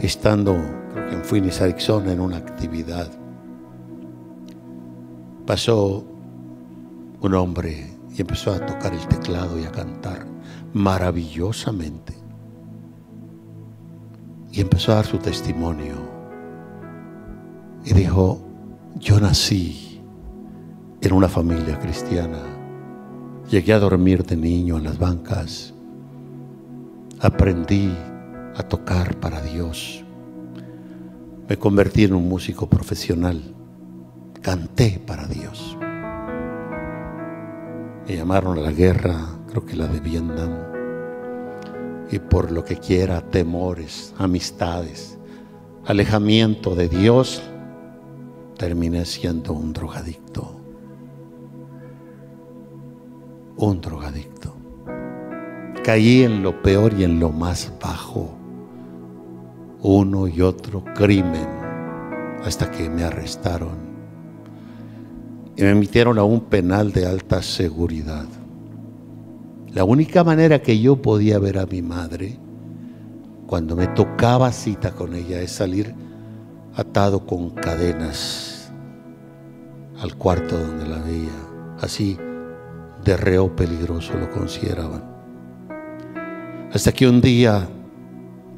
estando, 0.00 0.56
creo 0.92 1.08
que 1.08 1.14
en 1.14 1.22
Phoenix, 1.22 1.60
en 1.60 2.20
una 2.20 2.38
actividad. 2.38 3.08
pasó 5.46 6.04
un 7.20 7.34
hombre 7.34 7.92
y 8.16 8.20
empezó 8.20 8.50
a 8.50 8.66
tocar 8.66 8.92
el 8.92 9.06
teclado 9.06 9.60
y 9.60 9.64
a 9.64 9.70
cantar 9.70 10.26
maravillosamente. 10.72 12.21
Y 14.52 14.60
empezó 14.60 14.92
a 14.92 14.96
dar 14.96 15.06
su 15.06 15.18
testimonio. 15.18 15.94
Y 17.84 17.94
dijo, 17.94 18.40
yo 18.96 19.18
nací 19.18 20.00
en 21.00 21.12
una 21.12 21.28
familia 21.28 21.78
cristiana. 21.78 22.38
Llegué 23.50 23.72
a 23.72 23.78
dormir 23.78 24.24
de 24.24 24.36
niño 24.36 24.76
en 24.76 24.84
las 24.84 24.98
bancas. 24.98 25.74
Aprendí 27.18 27.90
a 28.54 28.62
tocar 28.62 29.16
para 29.16 29.40
Dios. 29.40 30.04
Me 31.48 31.56
convertí 31.56 32.04
en 32.04 32.14
un 32.14 32.28
músico 32.28 32.68
profesional. 32.68 33.42
Canté 34.42 35.02
para 35.06 35.26
Dios. 35.26 35.76
Me 38.06 38.16
llamaron 38.16 38.58
a 38.58 38.60
la 38.60 38.72
guerra, 38.72 39.16
creo 39.48 39.64
que 39.64 39.76
la 39.76 39.86
de 39.86 40.00
Vietnam. 40.00 40.81
Y 42.12 42.18
por 42.18 42.52
lo 42.52 42.62
que 42.64 42.76
quiera, 42.76 43.22
temores, 43.22 44.14
amistades, 44.18 45.18
alejamiento 45.86 46.74
de 46.74 46.88
Dios, 46.88 47.42
terminé 48.58 49.06
siendo 49.06 49.54
un 49.54 49.72
drogadicto. 49.72 50.60
Un 53.56 53.80
drogadicto. 53.80 54.54
Caí 55.82 56.22
en 56.22 56.42
lo 56.42 56.62
peor 56.62 56.92
y 56.92 57.04
en 57.04 57.18
lo 57.18 57.30
más 57.30 57.72
bajo. 57.82 58.36
Uno 59.80 60.28
y 60.28 60.42
otro 60.42 60.84
crimen 60.94 61.48
hasta 62.44 62.70
que 62.70 62.88
me 62.88 63.04
arrestaron 63.04 63.90
y 65.56 65.62
me 65.62 65.70
emitieron 65.70 66.18
a 66.18 66.24
un 66.24 66.40
penal 66.42 66.92
de 66.92 67.06
alta 67.06 67.42
seguridad. 67.42 68.26
La 69.74 69.84
única 69.84 70.22
manera 70.22 70.60
que 70.60 70.78
yo 70.78 71.00
podía 71.00 71.38
ver 71.38 71.58
a 71.58 71.66
mi 71.66 71.80
madre 71.80 72.38
cuando 73.46 73.74
me 73.74 73.86
tocaba 73.88 74.52
cita 74.52 74.92
con 74.92 75.14
ella 75.14 75.40
es 75.40 75.52
salir 75.52 75.94
atado 76.74 77.26
con 77.26 77.50
cadenas 77.50 78.70
al 80.00 80.14
cuarto 80.16 80.58
donde 80.58 80.86
la 80.86 80.98
veía. 80.98 81.76
Así 81.80 82.18
de 83.04 83.16
reo 83.16 83.54
peligroso 83.56 84.14
lo 84.14 84.30
consideraban. 84.30 85.04
Hasta 86.72 86.92
que 86.92 87.08
un 87.08 87.20
día 87.20 87.68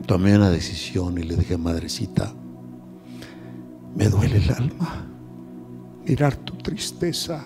tomé 0.07 0.37
una 0.37 0.51
decisión 0.51 1.19
y 1.19 1.23
le 1.23 1.37
dije, 1.37 1.57
madrecita, 1.57 2.33
me 3.95 4.09
duele 4.09 4.39
el 4.39 4.51
alma 4.51 5.07
mirar 6.07 6.37
tu 6.37 6.55
tristeza. 6.57 7.45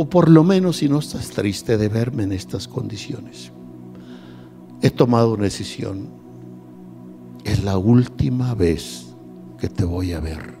O 0.00 0.08
por 0.08 0.28
lo 0.28 0.44
menos 0.44 0.76
si 0.76 0.88
no 0.88 1.00
estás 1.00 1.30
triste 1.30 1.76
de 1.76 1.88
verme 1.88 2.22
en 2.22 2.30
estas 2.30 2.68
condiciones. 2.68 3.50
He 4.80 4.90
tomado 4.90 5.34
una 5.34 5.42
decisión. 5.42 6.08
Es 7.42 7.64
la 7.64 7.78
última 7.78 8.54
vez 8.54 9.16
que 9.58 9.68
te 9.68 9.84
voy 9.84 10.12
a 10.12 10.20
ver. 10.20 10.54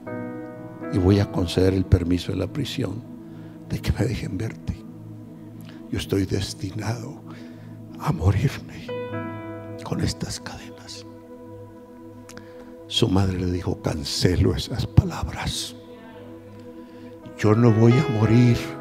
Y 0.92 0.98
voy 0.98 1.20
a 1.20 1.30
conceder 1.30 1.72
el 1.72 1.84
permiso 1.84 2.32
de 2.32 2.38
la 2.38 2.52
prisión 2.52 3.00
de 3.68 3.78
que 3.78 3.92
me 3.92 4.06
dejen 4.06 4.36
verte. 4.36 4.74
Yo 5.92 6.00
estoy 6.00 6.26
destinado 6.26 7.22
a 8.00 8.10
morirme 8.10 8.88
con 9.84 10.00
estas 10.00 10.40
cadenas. 10.40 11.06
Su 12.88 13.06
madre 13.08 13.38
le 13.38 13.52
dijo, 13.52 13.80
cancelo 13.82 14.56
esas 14.56 14.84
palabras 14.84 15.76
yo 17.38 17.54
no 17.54 17.70
voy 17.70 17.92
a 17.92 18.04
morir 18.18 18.77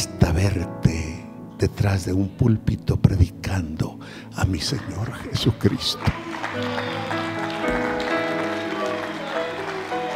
hasta 0.00 0.32
verte 0.32 1.26
detrás 1.58 2.06
de 2.06 2.14
un 2.14 2.30
púlpito 2.30 2.96
predicando 2.96 3.98
a 4.34 4.46
mi 4.46 4.58
Señor 4.58 5.12
Jesucristo. 5.30 6.00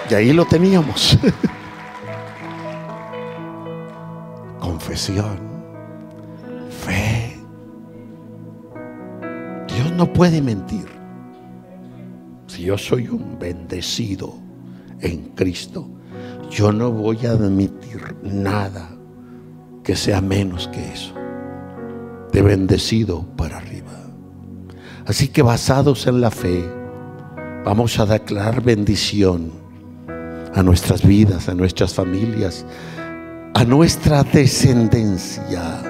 Y 0.08 0.14
ahí 0.14 0.32
lo 0.32 0.46
teníamos. 0.46 1.18
Confesión, 4.58 5.38
fe. 6.70 7.36
Dios 9.68 9.92
no 9.92 10.10
puede 10.10 10.40
mentir. 10.40 10.86
Si 12.46 12.62
yo 12.62 12.78
soy 12.78 13.08
un 13.08 13.38
bendecido 13.38 14.34
en 15.00 15.28
Cristo, 15.34 15.86
yo 16.48 16.72
no 16.72 16.90
voy 16.90 17.26
a 17.26 17.32
admitir 17.32 18.16
nada 18.22 18.93
que 19.84 19.94
sea 19.94 20.20
menos 20.20 20.66
que 20.68 20.92
eso. 20.92 21.12
De 22.32 22.42
bendecido 22.42 23.24
para 23.36 23.58
arriba. 23.58 23.92
Así 25.06 25.28
que 25.28 25.42
basados 25.42 26.06
en 26.06 26.20
la 26.20 26.30
fe, 26.30 26.64
vamos 27.64 28.00
a 28.00 28.06
declarar 28.06 28.62
bendición 28.62 29.52
a 30.54 30.62
nuestras 30.62 31.06
vidas, 31.06 31.48
a 31.48 31.54
nuestras 31.54 31.92
familias, 31.92 32.64
a 33.54 33.64
nuestra 33.64 34.24
descendencia, 34.24 35.82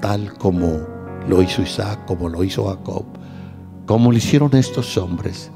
tal 0.00 0.32
como 0.34 0.80
lo 1.28 1.42
hizo 1.42 1.62
Isaac, 1.62 2.06
como 2.06 2.28
lo 2.28 2.42
hizo 2.42 2.66
Jacob, 2.66 3.04
como 3.86 4.10
lo 4.10 4.16
hicieron 4.16 4.56
estos 4.56 4.96
hombres. 4.96 5.50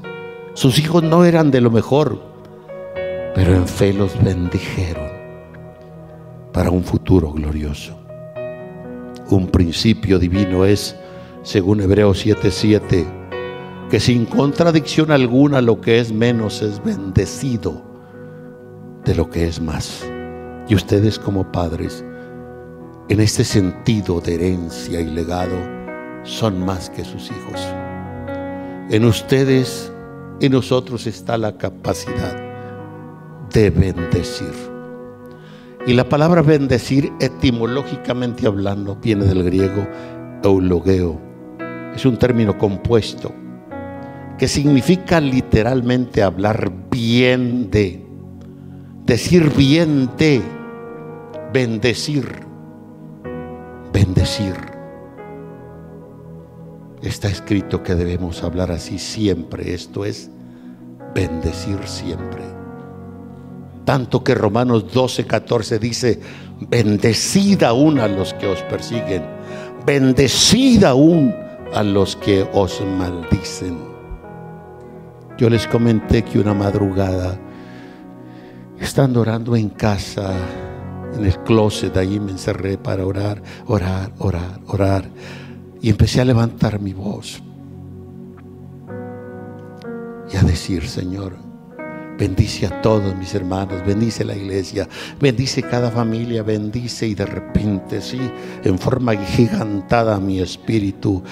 Sus 0.53 0.77
hijos 0.77 1.03
no 1.03 1.25
eran 1.25 1.51
de 1.51 1.61
lo 1.61 1.71
mejor, 1.71 2.21
pero 3.33 3.55
en 3.55 3.67
fe 3.67 3.93
los 3.93 4.21
bendijeron 4.23 5.18
para 6.59 6.71
un 6.71 6.83
futuro 6.83 7.31
glorioso. 7.31 7.97
Un 9.29 9.47
principio 9.47 10.19
divino 10.19 10.65
es, 10.65 10.93
según 11.41 11.79
Hebreos 11.79 12.25
7:7, 12.25 13.05
que 13.89 13.97
sin 14.01 14.25
contradicción 14.25 15.09
alguna 15.09 15.61
lo 15.61 15.79
que 15.79 15.99
es 16.01 16.11
menos 16.11 16.61
es 16.61 16.83
bendecido 16.83 17.81
de 19.05 19.15
lo 19.15 19.29
que 19.29 19.47
es 19.47 19.61
más. 19.61 20.05
Y 20.67 20.75
ustedes 20.75 21.17
como 21.17 21.49
padres, 21.49 22.03
en 23.07 23.21
este 23.21 23.45
sentido 23.45 24.19
de 24.19 24.35
herencia 24.35 24.99
y 24.99 25.05
legado, 25.05 25.55
son 26.23 26.65
más 26.65 26.89
que 26.89 27.05
sus 27.05 27.31
hijos. 27.31 27.65
En 28.89 29.05
ustedes 29.05 29.93
y 30.41 30.49
nosotros 30.49 31.07
está 31.07 31.37
la 31.37 31.57
capacidad 31.57 32.35
de 33.49 33.69
bendecir. 33.69 34.78
Y 35.87 35.93
la 35.93 36.07
palabra 36.07 36.41
bendecir, 36.41 37.11
etimológicamente 37.19 38.45
hablando, 38.45 38.95
viene 38.95 39.25
del 39.25 39.43
griego 39.43 39.87
eulogeo. 40.43 41.19
Es 41.95 42.05
un 42.05 42.17
término 42.17 42.57
compuesto 42.57 43.33
que 44.37 44.47
significa 44.47 45.19
literalmente 45.19 46.23
hablar 46.23 46.71
bien 46.89 47.69
de, 47.69 48.05
decir 49.05 49.51
bien 49.55 50.09
de, 50.17 50.41
bendecir, 51.53 52.25
bendecir. 53.91 54.55
Está 57.01 57.27
escrito 57.27 57.83
que 57.83 57.95
debemos 57.95 58.43
hablar 58.43 58.71
así 58.71 58.99
siempre, 58.99 59.73
esto 59.73 60.05
es 60.05 60.29
bendecir 61.13 61.79
siempre. 61.85 62.58
Tanto 63.89 64.23
que 64.23 64.35
Romanos 64.35 64.93
12, 64.93 65.25
14 65.25 65.79
dice, 65.79 66.19
bendecid 66.69 67.63
aún 67.63 67.97
a 67.97 68.07
los 68.07 68.35
que 68.35 68.45
os 68.45 68.61
persiguen, 68.69 69.23
bendecid 69.83 70.83
aún 70.83 71.33
a 71.73 71.81
los 71.81 72.15
que 72.15 72.47
os 72.53 72.81
maldicen. 72.85 73.79
Yo 75.39 75.49
les 75.49 75.65
comenté 75.65 76.21
que 76.21 76.37
una 76.37 76.53
madrugada, 76.53 77.39
estando 78.79 79.21
orando 79.21 79.55
en 79.55 79.69
casa, 79.69 80.35
en 81.15 81.25
el 81.25 81.39
closet, 81.39 81.97
allí 81.97 82.19
me 82.19 82.33
encerré 82.33 82.77
para 82.77 83.03
orar, 83.03 83.41
orar, 83.65 84.11
orar, 84.19 84.59
orar. 84.67 85.09
Y 85.81 85.89
empecé 85.89 86.21
a 86.21 86.25
levantar 86.25 86.79
mi 86.79 86.93
voz 86.93 87.41
y 90.31 90.37
a 90.37 90.43
decir, 90.43 90.87
Señor, 90.87 91.48
Bendice 92.19 92.65
a 92.65 92.81
todos 92.81 93.15
mis 93.15 93.33
hermanos, 93.33 93.81
bendice 93.85 94.25
la 94.25 94.35
iglesia, 94.35 94.89
bendice 95.21 95.63
cada 95.63 95.89
familia, 95.89 96.43
bendice 96.43 97.07
y 97.07 97.15
de 97.15 97.25
repente, 97.25 98.01
sí, 98.01 98.19
en 98.65 98.77
forma 98.77 99.15
gigantada 99.15 100.19
mi 100.19 100.41
espíritu 100.41 101.23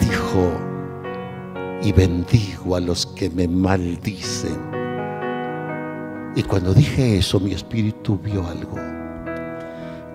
dijo, 0.00 0.50
y 1.80 1.92
bendigo 1.92 2.74
a 2.74 2.80
los 2.80 3.06
que 3.06 3.30
me 3.30 3.46
maldicen. 3.46 4.58
Y 6.34 6.42
cuando 6.42 6.74
dije 6.74 7.18
eso, 7.18 7.38
mi 7.38 7.52
espíritu 7.52 8.18
vio 8.18 8.44
algo, 8.48 8.76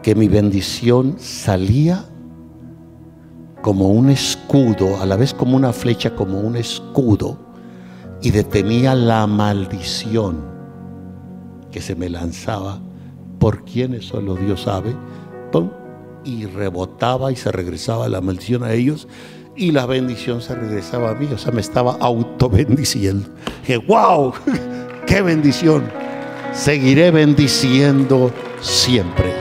que 0.04 0.14
mi 0.14 0.28
bendición 0.28 1.16
salía 1.18 2.04
como 3.62 3.88
un 3.88 4.10
escudo, 4.10 5.02
a 5.02 5.06
la 5.06 5.16
vez 5.16 5.34
como 5.34 5.56
una 5.56 5.72
flecha, 5.72 6.14
como 6.14 6.42
un 6.42 6.58
escudo 6.58 7.45
y 8.22 8.32
detenía 8.32 8.96
la 8.96 9.28
maldición 9.28 10.54
que 11.72 11.82
se 11.82 11.96
me 11.96 12.10
lanzaba 12.10 12.80
por 13.40 13.66
quienes 13.66 14.06
solo 14.06 14.36
Dios 14.36 14.62
sabe, 14.62 14.96
y 16.26 16.46
rebotaba 16.48 17.32
y 17.32 17.36
se 17.36 17.52
regresaba 17.52 18.10
la 18.10 18.20
maldición 18.20 18.64
a 18.64 18.74
ellos 18.74 19.08
y 19.56 19.72
la 19.72 19.86
bendición 19.86 20.42
se 20.42 20.56
regresaba 20.56 21.12
a 21.12 21.16
mí, 21.16 21.28
o 21.34 21.38
sea, 21.38 21.54
me 21.54 21.62
estaba 21.62 21.96
auto 22.02 22.50
bendiciendo. 22.50 23.30
Dije, 23.62 23.78
wow, 23.78 24.34
qué 25.08 25.22
bendición. 25.22 25.90
Seguiré 26.52 27.12
bendiciendo 27.12 28.32
siempre. 28.60 29.34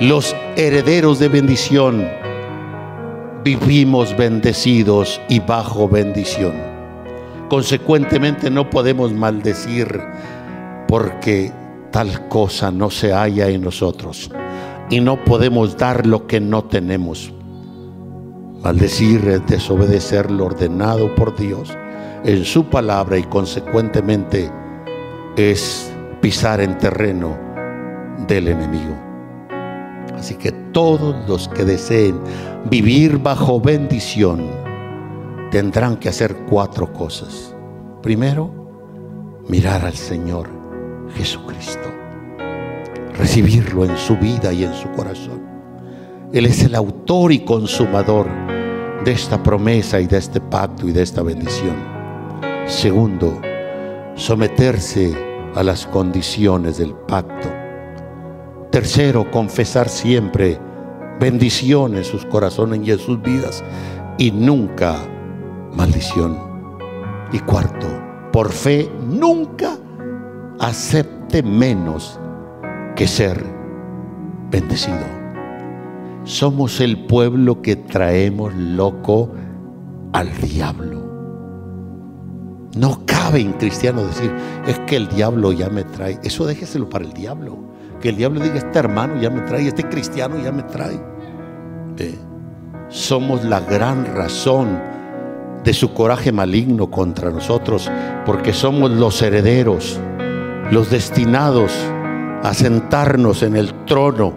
Los 0.00 0.34
herederos 0.56 1.20
de 1.20 1.28
bendición 1.28 2.08
vivimos 3.44 4.16
bendecidos 4.16 5.20
y 5.28 5.38
bajo 5.38 5.88
bendición. 5.88 6.73
Consecuentemente 7.48 8.50
no 8.50 8.70
podemos 8.70 9.12
maldecir 9.12 10.00
porque 10.88 11.52
tal 11.90 12.28
cosa 12.28 12.70
no 12.70 12.90
se 12.90 13.12
halla 13.12 13.48
en 13.48 13.62
nosotros 13.62 14.30
y 14.90 15.00
no 15.00 15.22
podemos 15.24 15.76
dar 15.76 16.06
lo 16.06 16.26
que 16.26 16.40
no 16.40 16.64
tenemos. 16.64 17.32
Maldecir 18.62 19.28
es 19.28 19.46
desobedecer 19.46 20.30
lo 20.30 20.46
ordenado 20.46 21.14
por 21.14 21.36
Dios 21.36 21.76
en 22.24 22.44
su 22.44 22.64
palabra 22.64 23.18
y 23.18 23.22
consecuentemente 23.24 24.50
es 25.36 25.92
pisar 26.20 26.60
en 26.60 26.78
terreno 26.78 27.36
del 28.26 28.48
enemigo. 28.48 28.96
Así 30.16 30.34
que 30.36 30.52
todos 30.72 31.28
los 31.28 31.48
que 31.48 31.64
deseen 31.64 32.18
vivir 32.70 33.18
bajo 33.18 33.60
bendición 33.60 34.46
tendrán 35.54 35.98
que 35.98 36.08
hacer 36.08 36.34
cuatro 36.50 36.92
cosas. 36.92 37.54
Primero, 38.02 38.50
mirar 39.46 39.84
al 39.84 39.94
Señor 39.94 40.48
Jesucristo, 41.14 41.92
recibirlo 43.16 43.84
en 43.84 43.96
su 43.96 44.16
vida 44.16 44.52
y 44.52 44.64
en 44.64 44.74
su 44.74 44.90
corazón. 44.90 45.40
Él 46.32 46.46
es 46.46 46.64
el 46.64 46.74
autor 46.74 47.30
y 47.30 47.44
consumador 47.44 48.26
de 49.04 49.12
esta 49.12 49.40
promesa 49.44 50.00
y 50.00 50.08
de 50.08 50.18
este 50.18 50.40
pacto 50.40 50.88
y 50.88 50.92
de 50.92 51.02
esta 51.02 51.22
bendición. 51.22 51.76
Segundo, 52.66 53.40
someterse 54.16 55.14
a 55.54 55.62
las 55.62 55.86
condiciones 55.86 56.78
del 56.78 56.94
pacto. 56.94 57.48
Tercero, 58.72 59.30
confesar 59.30 59.88
siempre 59.88 60.58
bendición 61.20 61.94
en 61.94 62.02
sus 62.02 62.26
corazones 62.26 62.80
y 62.82 62.90
en 62.90 62.98
sus 62.98 63.22
vidas 63.22 63.62
y 64.18 64.32
nunca 64.32 65.13
maldición. 65.74 66.36
Y 67.32 67.38
cuarto, 67.40 67.86
por 68.32 68.52
fe 68.52 68.90
nunca 69.08 69.76
acepte 70.60 71.42
menos 71.42 72.18
que 72.96 73.06
ser 73.06 73.44
bendecido. 74.50 75.04
Somos 76.24 76.80
el 76.80 77.06
pueblo 77.06 77.60
que 77.60 77.76
traemos 77.76 78.54
loco 78.54 79.30
al 80.12 80.32
diablo. 80.40 81.02
No 82.76 83.02
cabe 83.04 83.40
en 83.40 83.52
cristiano 83.52 84.04
decir, 84.04 84.32
es 84.66 84.78
que 84.80 84.96
el 84.96 85.08
diablo 85.08 85.52
ya 85.52 85.68
me 85.68 85.84
trae. 85.84 86.18
Eso 86.22 86.46
déjeselo 86.46 86.88
para 86.88 87.04
el 87.04 87.12
diablo. 87.12 87.56
Que 88.00 88.08
el 88.10 88.16
diablo 88.16 88.40
diga, 88.40 88.56
este 88.56 88.78
hermano 88.78 89.20
ya 89.20 89.30
me 89.30 89.40
trae, 89.42 89.68
este 89.68 89.88
cristiano 89.88 90.36
ya 90.42 90.52
me 90.52 90.62
trae. 90.64 91.00
Somos 92.88 93.44
la 93.44 93.60
gran 93.60 94.04
razón 94.14 94.93
de 95.64 95.72
su 95.72 95.94
coraje 95.94 96.30
maligno 96.30 96.90
contra 96.90 97.30
nosotros, 97.30 97.90
porque 98.26 98.52
somos 98.52 98.90
los 98.90 99.20
herederos 99.22 99.98
los 100.70 100.90
destinados 100.90 101.72
a 102.42 102.54
sentarnos 102.54 103.42
en 103.42 103.56
el 103.56 103.84
trono 103.84 104.34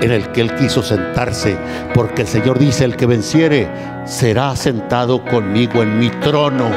en 0.00 0.10
el 0.10 0.30
que 0.32 0.42
Él 0.42 0.54
quiso 0.54 0.82
sentarse, 0.82 1.56
porque 1.94 2.22
el 2.22 2.28
Señor 2.28 2.58
dice, 2.58 2.84
el 2.84 2.96
que 2.96 3.06
venciere 3.06 3.68
será 4.04 4.54
sentado 4.56 5.24
conmigo 5.24 5.82
en 5.82 5.98
mi 5.98 6.10
trono. 6.10 6.70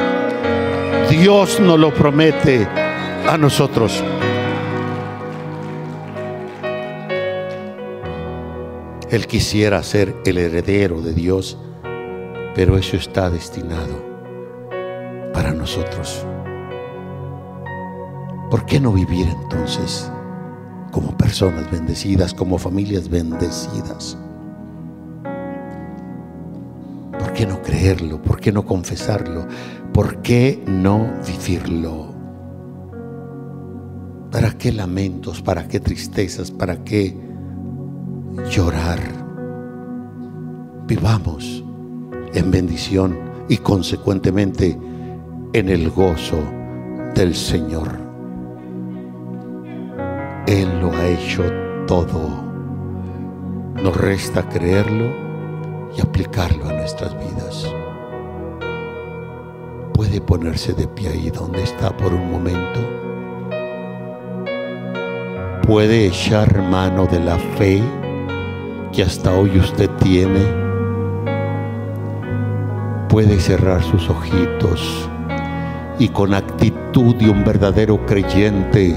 Dios 1.10 1.60
nos 1.60 1.78
lo 1.78 1.92
promete 1.92 2.66
a 3.28 3.36
nosotros. 3.36 4.02
Él 9.10 9.26
quisiera 9.26 9.82
ser 9.82 10.14
el 10.24 10.38
heredero 10.38 11.00
de 11.02 11.12
Dios, 11.12 11.58
pero 12.54 12.76
eso 12.76 12.96
está 12.96 13.30
destinado 13.30 14.10
para 15.32 15.52
nosotros. 15.52 16.26
¿Por 18.50 18.66
qué 18.66 18.80
no 18.80 18.92
vivir 18.92 19.28
entonces 19.28 20.10
como 20.90 21.16
personas 21.16 21.70
bendecidas, 21.70 22.34
como 22.34 22.58
familias 22.58 23.08
bendecidas? 23.08 24.18
¿Por 27.18 27.32
qué 27.32 27.46
no 27.46 27.62
creerlo? 27.62 28.20
¿Por 28.20 28.40
qué 28.40 28.50
no 28.50 28.64
confesarlo? 28.66 29.46
¿Por 29.92 30.20
qué 30.22 30.62
no 30.66 31.08
vivirlo? 31.26 32.10
¿Para 34.32 34.52
qué 34.52 34.72
lamentos? 34.72 35.42
¿Para 35.42 35.68
qué 35.68 35.78
tristezas? 35.78 36.50
¿Para 36.50 36.82
qué 36.82 37.16
llorar? 38.50 38.98
Vivamos 40.86 41.64
en 42.34 42.50
bendición 42.50 43.18
y 43.48 43.58
consecuentemente 43.58 44.78
en 45.52 45.68
el 45.68 45.90
gozo 45.90 46.38
del 47.14 47.34
Señor. 47.34 47.98
Él 50.46 50.80
lo 50.80 50.92
ha 50.92 51.06
hecho 51.06 51.44
todo. 51.86 52.44
Nos 53.82 53.96
resta 53.96 54.48
creerlo 54.48 55.10
y 55.96 56.00
aplicarlo 56.00 56.68
a 56.68 56.72
nuestras 56.72 57.14
vidas. 57.18 57.72
Puede 59.92 60.20
ponerse 60.20 60.72
de 60.72 60.86
pie 60.88 61.08
ahí 61.08 61.30
donde 61.30 61.62
está 61.62 61.96
por 61.96 62.14
un 62.14 62.30
momento. 62.30 62.80
Puede 65.66 66.06
echar 66.06 66.62
mano 66.62 67.06
de 67.06 67.20
la 67.20 67.38
fe 67.38 67.82
que 68.92 69.02
hasta 69.02 69.32
hoy 69.34 69.58
usted 69.58 69.90
tiene. 70.02 70.69
Puede 73.10 73.40
cerrar 73.40 73.82
sus 73.82 74.08
ojitos 74.08 75.08
y 75.98 76.10
con 76.10 76.32
actitud 76.32 77.16
de 77.16 77.28
un 77.28 77.44
verdadero 77.44 78.06
creyente 78.06 78.94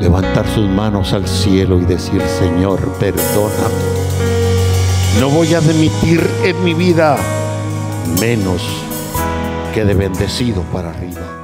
levantar 0.00 0.48
sus 0.48 0.66
manos 0.66 1.12
al 1.12 1.28
cielo 1.28 1.78
y 1.78 1.84
decir, 1.84 2.22
Señor, 2.22 2.80
perdóname. 2.98 3.92
No 5.20 5.28
voy 5.28 5.52
a 5.52 5.58
admitir 5.58 6.26
en 6.42 6.64
mi 6.64 6.72
vida 6.72 7.18
menos 8.18 8.62
que 9.74 9.84
de 9.84 9.92
bendecido 9.92 10.62
para 10.72 10.88
arriba. 10.88 11.41